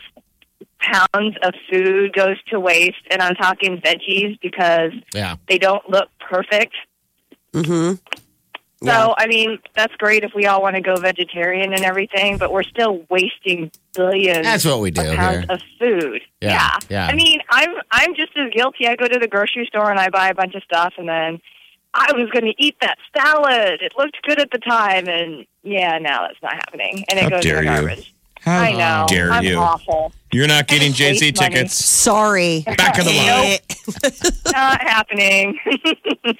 pounds 0.80 1.36
of 1.42 1.54
food 1.70 2.12
goes 2.12 2.36
to 2.48 2.60
waste? 2.60 2.96
And 3.10 3.20
I'm 3.20 3.34
talking 3.34 3.78
veggies 3.84 4.38
because 4.40 4.92
Yeah. 5.14 5.36
they 5.48 5.58
don't 5.58 5.88
look 5.90 6.08
perfect. 6.20 6.74
Mm-hmm. 7.52 7.94
So, 8.82 8.90
Yeah. 8.90 9.14
I 9.18 9.26
mean, 9.26 9.58
that's 9.74 9.94
great 9.96 10.24
if 10.24 10.32
we 10.34 10.46
all 10.46 10.60
want 10.62 10.76
to 10.76 10.82
go 10.82 10.96
vegetarian 10.96 11.72
and 11.72 11.84
everything, 11.84 12.36
but 12.38 12.52
we're 12.52 12.62
still 12.62 13.04
wasting 13.08 13.70
billions 13.94 14.44
That's 14.44 14.64
what 14.64 14.80
we 14.80 14.90
do 14.90 15.02
of 15.08 15.16
pounds 15.16 15.38
here. 15.38 15.46
of 15.50 15.62
food. 15.78 16.22
Yeah, 16.40 16.76
yeah. 16.88 17.06
I 17.06 17.14
mean, 17.14 17.40
I'm 17.50 17.70
I'm 17.90 18.14
just 18.14 18.36
as 18.36 18.50
guilty. 18.52 18.86
I 18.88 18.96
go 18.96 19.06
to 19.06 19.18
the 19.18 19.28
grocery 19.28 19.66
store 19.66 19.90
and 19.90 20.00
I 20.00 20.08
buy 20.10 20.28
a 20.28 20.34
bunch 20.34 20.54
of 20.54 20.62
stuff, 20.64 20.94
and 20.98 21.08
then 21.08 21.40
I 21.94 22.10
was 22.14 22.30
going 22.30 22.46
to 22.46 22.54
eat 22.58 22.76
that 22.80 22.96
salad. 23.16 23.82
It 23.82 23.92
looked 23.98 24.20
good 24.22 24.40
at 24.40 24.50
the 24.50 24.58
time, 24.58 25.08
and 25.08 25.44
yeah, 25.62 25.98
now 25.98 26.22
that's 26.26 26.42
not 26.42 26.54
happening, 26.54 27.04
and 27.08 27.18
it 27.18 27.24
How 27.24 27.28
goes 27.30 27.42
dare 27.42 27.58
in 27.60 27.66
the 27.66 27.72
you. 27.72 27.78
garbage. 27.86 28.14
How 28.40 28.58
I 28.58 28.72
know. 28.72 29.06
dare 29.08 29.30
I'm 29.30 29.44
you? 29.44 29.56
awful. 29.56 30.10
You're 30.32 30.48
not 30.48 30.66
getting 30.66 30.90
I 30.90 30.94
Jay 30.94 31.14
Z 31.14 31.30
tickets. 31.30 31.74
Sorry. 31.84 32.62
Back 32.76 32.98
of 32.98 33.04
the 33.04 33.12
line. 33.12 33.58
not 34.52 34.82
happening. 34.82 35.56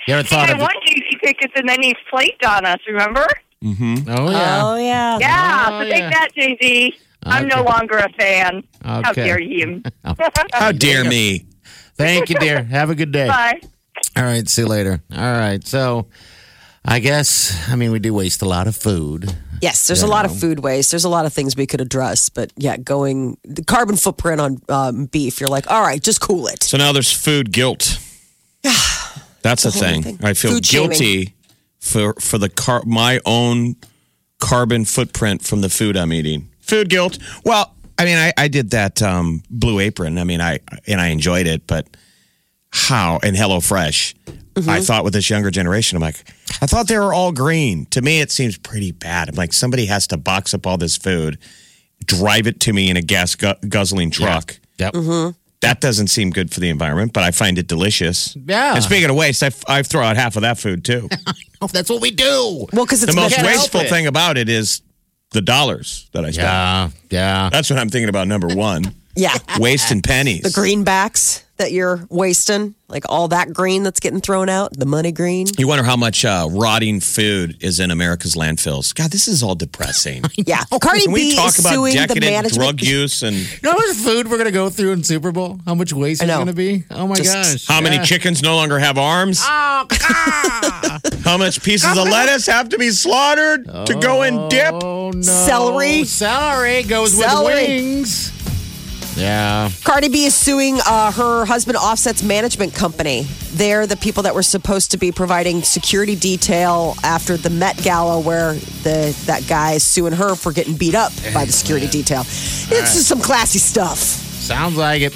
You 0.07 0.15
ever 0.15 0.23
thought 0.27 0.49
I 0.49 0.53
of 0.53 0.61
won 0.61 0.71
juicy 0.85 1.12
tickets, 1.23 1.53
and 1.57 1.69
then 1.69 1.83
he 1.83 1.95
flaked 2.11 2.45
on 2.45 2.65
us. 2.65 2.79
Remember? 2.87 3.27
Oh, 3.65 4.31
yeah. 4.31 4.61
Oh 4.65 4.77
yeah. 4.77 5.19
Yeah. 5.21 5.67
Oh, 5.71 5.81
so 5.81 5.87
yeah. 5.87 5.93
take 5.95 6.11
that, 6.13 6.29
Jay 6.35 6.59
Z. 6.63 6.95
I'm 7.25 7.47
no 7.47 7.63
longer 7.63 7.99
a 7.99 8.09
fan. 8.19 8.65
How 8.85 9.11
Okay. 9.11 9.25
dare 9.25 9.41
you? 9.41 9.83
How 10.53 10.73
dare 10.73 11.05
me? 11.05 11.47
Thank 11.95 12.31
you, 12.31 12.37
dear. 12.37 12.65
Have 12.65 12.91
a 12.91 12.97
good 12.97 13.13
day. 13.13 13.29
Bye. 13.29 13.61
All 14.17 14.25
right, 14.25 14.49
see 14.49 14.63
you 14.63 14.69
later. 14.69 15.01
All 15.15 15.19
right, 15.39 15.65
so 15.65 16.09
I 16.85 16.99
guess, 16.99 17.69
I 17.71 17.77
mean, 17.77 17.93
we 17.93 18.01
do 18.01 18.13
waste 18.13 18.43
a 18.43 18.49
lot 18.49 18.67
of 18.67 18.75
food. 18.75 19.33
Yes, 19.61 19.87
there's 19.87 20.03
a 20.03 20.09
lot 20.09 20.25
of 20.25 20.37
food 20.37 20.59
waste. 20.59 20.91
There's 20.91 21.05
a 21.05 21.09
lot 21.09 21.25
of 21.25 21.33
things 21.33 21.55
we 21.55 21.69
could 21.69 21.81
address, 21.81 22.29
but 22.29 22.53
yeah, 22.57 22.77
going 22.77 23.39
the 23.45 23.63
carbon 23.63 23.95
footprint 23.95 24.41
on 24.41 24.61
um, 24.69 25.05
beef. 25.07 25.39
You're 25.41 25.49
like, 25.51 25.71
all 25.71 25.83
right, 25.83 26.03
just 26.03 26.21
cool 26.21 26.49
it. 26.49 26.65
So 26.65 26.77
now 26.77 26.91
there's 26.91 27.13
food 27.13 27.53
guilt. 27.53 28.01
That's 29.43 29.63
the 29.65 29.71
whole 29.71 29.81
thing. 29.83 30.03
thing. 30.03 30.19
I 30.23 30.35
feel 30.35 30.53
Food 30.53 30.67
shaming. 30.67 30.89
guilty 30.91 31.35
for 31.81 32.15
for 32.15 32.39
the 32.39 32.49
car 32.49 32.83
my 32.87 33.21
own 33.27 33.77
carbon 34.41 34.85
footprint 34.85 35.43
from 35.45 35.61
the 35.61 35.69
food 35.69 35.97
I'm 35.97 36.13
eating. 36.13 36.49
Food 36.61 36.89
guilt. 36.89 37.19
Well, 37.45 37.75
I 37.99 38.05
mean, 38.05 38.19
I, 38.19 38.33
I 38.37 38.49
did 38.49 38.71
that 38.71 39.03
um, 39.03 39.43
Blue 39.51 39.79
Apron. 39.79 40.19
I 40.19 40.25
mean, 40.25 40.41
I 40.41 40.61
and 40.87 41.01
I 41.01 41.09
enjoyed 41.09 41.47
it, 41.47 41.67
but 41.67 41.87
how 42.73 43.21
and 43.23 43.37
HelloFresh. 43.37 44.15
Mm-hmm. 44.55 44.69
I 44.69 44.81
thought 44.81 45.05
with 45.05 45.15
this 45.15 45.31
younger 45.31 45.51
generation, 45.51 45.97
I'm 45.97 46.03
like, 46.03 46.23
I 46.61 46.67
thought 46.67 46.87
they 46.87 46.99
were 46.99 47.15
all 47.15 47.33
green. 47.33 47.87
To 47.87 48.03
me, 48.03 48.21
it 48.21 48.31
seems 48.31 48.59
pretty 48.59 48.93
bad. 48.93 49.29
I'm 49.31 49.35
like, 49.35 49.53
somebody 49.53 49.87
has 49.87 50.07
to 50.09 50.17
box 50.19 50.53
up 50.53 50.67
all 50.67 50.77
this 50.77 50.97
food, 50.97 51.39
drive 52.05 52.47
it 52.47 52.61
to 52.61 52.73
me 52.73 52.91
in 52.91 52.97
a 52.99 53.03
gas 53.03 53.35
gu- 53.35 53.55
guzzling 53.69 54.11
truck. 54.11 54.59
Yep. 54.79 54.95
That 55.63 55.81
doesn't 55.81 56.09
seem 56.09 56.31
good 56.31 56.53
for 56.53 56.61
the 56.61 56.69
environment, 56.69 57.13
but 57.13 57.23
I 57.23 57.31
find 57.31 57.57
it 57.57 57.69
delicious. 57.69 58.37
Yeah. 58.37 58.75
And 58.75 58.83
speaking 58.83 59.09
of 59.09 59.17
waste, 59.17 59.43
I, 59.43 59.51
I 59.69 59.83
throw 59.83 60.03
out 60.03 60.17
half 60.17 60.37
of 60.37 60.43
that 60.43 60.59
food 60.59 60.85
too. 60.85 61.09
Oh, 61.65 61.69
that's 61.69 61.89
what 61.89 62.03
we 62.03 62.11
do. 62.11 62.67
Well, 62.73 62.85
because 62.85 63.05
it's 63.05 63.15
the 63.15 63.21
most 63.21 63.41
wasteful 63.41 63.83
thing 63.85 64.09
about 64.09 64.37
it 64.37 64.49
is 64.49 64.83
the 65.31 65.41
dollars 65.41 66.11
that 66.11 66.25
I 66.25 66.33
spend. 66.33 66.45
Yeah, 66.45 66.89
yeah. 67.11 67.51
That's 67.51 67.71
what 67.71 67.79
I'm 67.79 67.89
thinking 67.89 68.09
about. 68.09 68.27
Number 68.27 68.49
one, 68.49 68.93
yeah, 69.15 69.37
wasting 69.61 70.03
pennies. 70.03 70.43
the 70.43 70.49
greenbacks 70.49 71.45
that 71.63 71.73
you're 71.73 72.05
wasting, 72.11 72.75
like 72.89 73.05
all 73.09 73.29
that 73.29 73.53
green 73.53 73.85
that's 73.85 74.01
getting 74.01 74.21
thrown 74.21 74.49
out, 74.49 74.73
the 74.77 74.85
money 74.85 75.13
green. 75.13 75.47
You 75.57 75.69
wonder 75.69 75.85
how 75.85 75.97
much 75.97 76.25
uh, 76.25 76.49
rotting 76.51 76.99
food 77.01 77.57
is 77.63 77.79
in 77.81 77.91
America's 77.93 78.35
landfills. 78.35 78.93
God, 78.95 79.11
this 79.13 79.29
is 79.29 79.43
all 79.43 79.55
depressing. 79.55 80.23
Yeah, 80.45 80.65
Cardi 80.83 81.03
Can 81.05 81.13
we 81.13 81.31
B 81.31 81.37
talk 81.37 81.49
is 81.51 81.61
about 81.61 81.75
suing 81.75 81.93
the 81.95 81.99
decadent 82.01 82.25
management. 82.33 82.55
drug 82.79 82.83
use 82.89 83.23
and 83.23 83.37
You 83.37 83.47
know 83.63 83.71
how 83.73 83.77
much 83.79 83.97
food 83.97 84.27
we're 84.29 84.37
going 84.39 84.47
to 84.47 84.51
go 84.51 84.69
through 84.71 84.93
in 84.93 85.05
Super 85.05 85.31
Bowl? 85.31 85.61
How 85.65 85.75
much 85.75 85.93
waste 85.93 86.23
is 86.23 86.29
going 86.29 86.49
to 86.49 86.53
be? 86.53 86.85
Oh, 86.91 87.07
my 87.07 87.15
Just- 87.15 87.33
gosh. 87.33 87.67
how 87.69 87.81
many 87.81 88.05
chickens 88.05 88.43
no 88.43 88.57
longer 88.57 88.79
have 88.81 88.99
arms? 88.99 89.41
Oh, 89.41 89.87
ah. 89.91 91.01
How 91.25 91.39
much 91.39 91.63
pieces 91.63 91.97
of 91.97 92.05
lettuce 92.09 92.47
have 92.47 92.69
to 92.71 92.79
be 92.79 92.91
slaughtered 92.91 93.65
to 93.67 93.95
go 94.01 94.23
in 94.25 94.49
dip? 94.49 94.75
Oh, 94.75 95.11
no. 95.15 95.23
Celery. 95.23 96.03
Celery 96.05 96.83
goes 96.83 97.13
Celery. 97.17 97.55
with 97.55 97.69
wings. 97.69 98.33
Yeah. 99.17 99.71
Cardi 99.85 100.09
B 100.09 100.25
is 100.25 100.35
suing 100.35 100.79
uh, 100.87 101.13
her 101.13 101.45
husband 101.45 101.77
Offset's 101.77 102.23
management 102.23 102.75
company. 102.75 103.27
They're 103.53 103.87
the 103.87 103.97
people 103.97 104.23
that 104.25 104.35
were 104.35 104.43
supposed 104.43 104.91
to 104.93 104.97
be 104.97 105.13
providing 105.13 105.63
security 105.63 106.17
detail 106.17 106.95
after 107.05 107.37
the 107.37 107.51
Met 107.51 107.83
Gala, 107.83 108.21
where 108.21 108.55
the 108.55 109.17
that 109.27 109.47
guy 109.47 109.73
is 109.73 109.83
suing 109.85 110.15
her 110.15 110.35
for 110.35 110.53
getting 110.53 110.77
beat 110.77 110.95
up 110.95 111.13
by 111.35 111.45
the 111.45 111.53
security 111.53 111.89
detail. 111.89 112.21
It's 112.21 112.95
just 112.95 113.09
some 113.09 113.21
classy 113.21 113.59
stuff. 113.59 113.99
Sounds 113.99 114.77
like 114.77 115.03
it. 115.03 115.13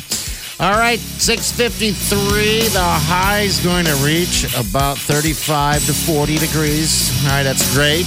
All 0.58 0.72
right, 0.72 0.98
653. 0.98 2.68
The 2.68 2.80
high 2.80 3.40
is 3.40 3.62
going 3.62 3.84
to 3.84 3.94
reach 3.96 4.44
about 4.56 4.96
35 4.96 5.84
to 5.84 5.92
40 5.92 6.38
degrees. 6.38 7.12
All 7.24 7.30
right, 7.30 7.42
that's 7.42 7.74
great. 7.74 8.06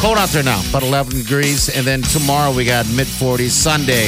Cold 0.00 0.16
out 0.16 0.28
there 0.28 0.44
now, 0.44 0.60
about 0.70 0.84
11 0.84 1.12
degrees. 1.18 1.68
And 1.76 1.84
then 1.84 2.02
tomorrow 2.02 2.52
we 2.54 2.64
got 2.64 2.86
mid 2.90 3.08
40s. 3.08 3.50
Sunday, 3.50 4.06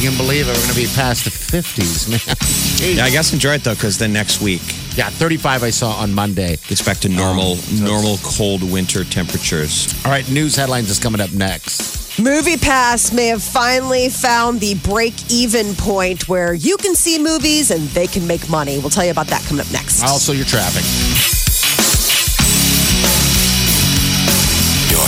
you 0.00 0.08
can 0.08 0.16
believe 0.16 0.48
it, 0.48 0.56
we're 0.56 0.62
going 0.62 0.74
to 0.74 0.74
be 0.74 0.86
past 0.94 1.24
the 1.24 1.30
50s, 1.30 2.08
man. 2.10 2.18
Jeez. 2.20 2.96
Yeah, 2.96 3.04
I 3.06 3.10
guess 3.10 3.32
enjoy 3.32 3.54
it 3.54 3.64
though, 3.64 3.72
because 3.72 3.96
then 3.96 4.12
next 4.12 4.42
week 4.42 4.60
Yeah, 4.96 5.08
35 5.08 5.62
I 5.62 5.70
saw 5.70 5.92
on 5.92 6.12
Monday. 6.12 6.56
Oh, 6.58 6.66
it's 6.68 6.82
back 6.82 6.98
to 6.98 7.08
normal, 7.08 7.56
normal 7.80 8.18
cold 8.22 8.62
winter 8.70 9.02
temperatures. 9.02 9.94
All 10.04 10.10
right, 10.10 10.28
news 10.30 10.56
headlines 10.56 10.90
is 10.90 10.98
coming 10.98 11.22
up 11.22 11.32
next. 11.32 11.80
MoviePass 12.18 13.14
may 13.14 13.28
have 13.28 13.42
finally 13.42 14.10
found 14.10 14.60
the 14.60 14.74
break 14.76 15.14
even 15.30 15.74
point 15.74 16.28
where 16.28 16.52
you 16.52 16.76
can 16.76 16.94
see 16.94 17.18
movies 17.18 17.70
and 17.70 17.82
they 17.88 18.06
can 18.06 18.26
make 18.26 18.48
money. 18.50 18.78
We'll 18.78 18.90
tell 18.90 19.04
you 19.06 19.10
about 19.10 19.28
that 19.28 19.42
coming 19.44 19.64
up 19.66 19.72
next. 19.72 20.02
Also, 20.02 20.32
your 20.32 20.46
traffic. 20.46 21.35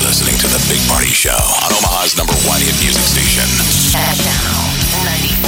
listening 0.08 0.38
to 0.38 0.46
The 0.46 0.64
Big 0.72 0.80
Party 0.88 1.12
Show 1.12 1.36
on 1.36 1.68
Omaha's 1.68 2.16
number 2.16 2.32
one 2.48 2.58
hit 2.64 2.72
music 2.80 3.04
station. 3.04 3.44
Channel 3.92 4.64
94. 5.04 5.47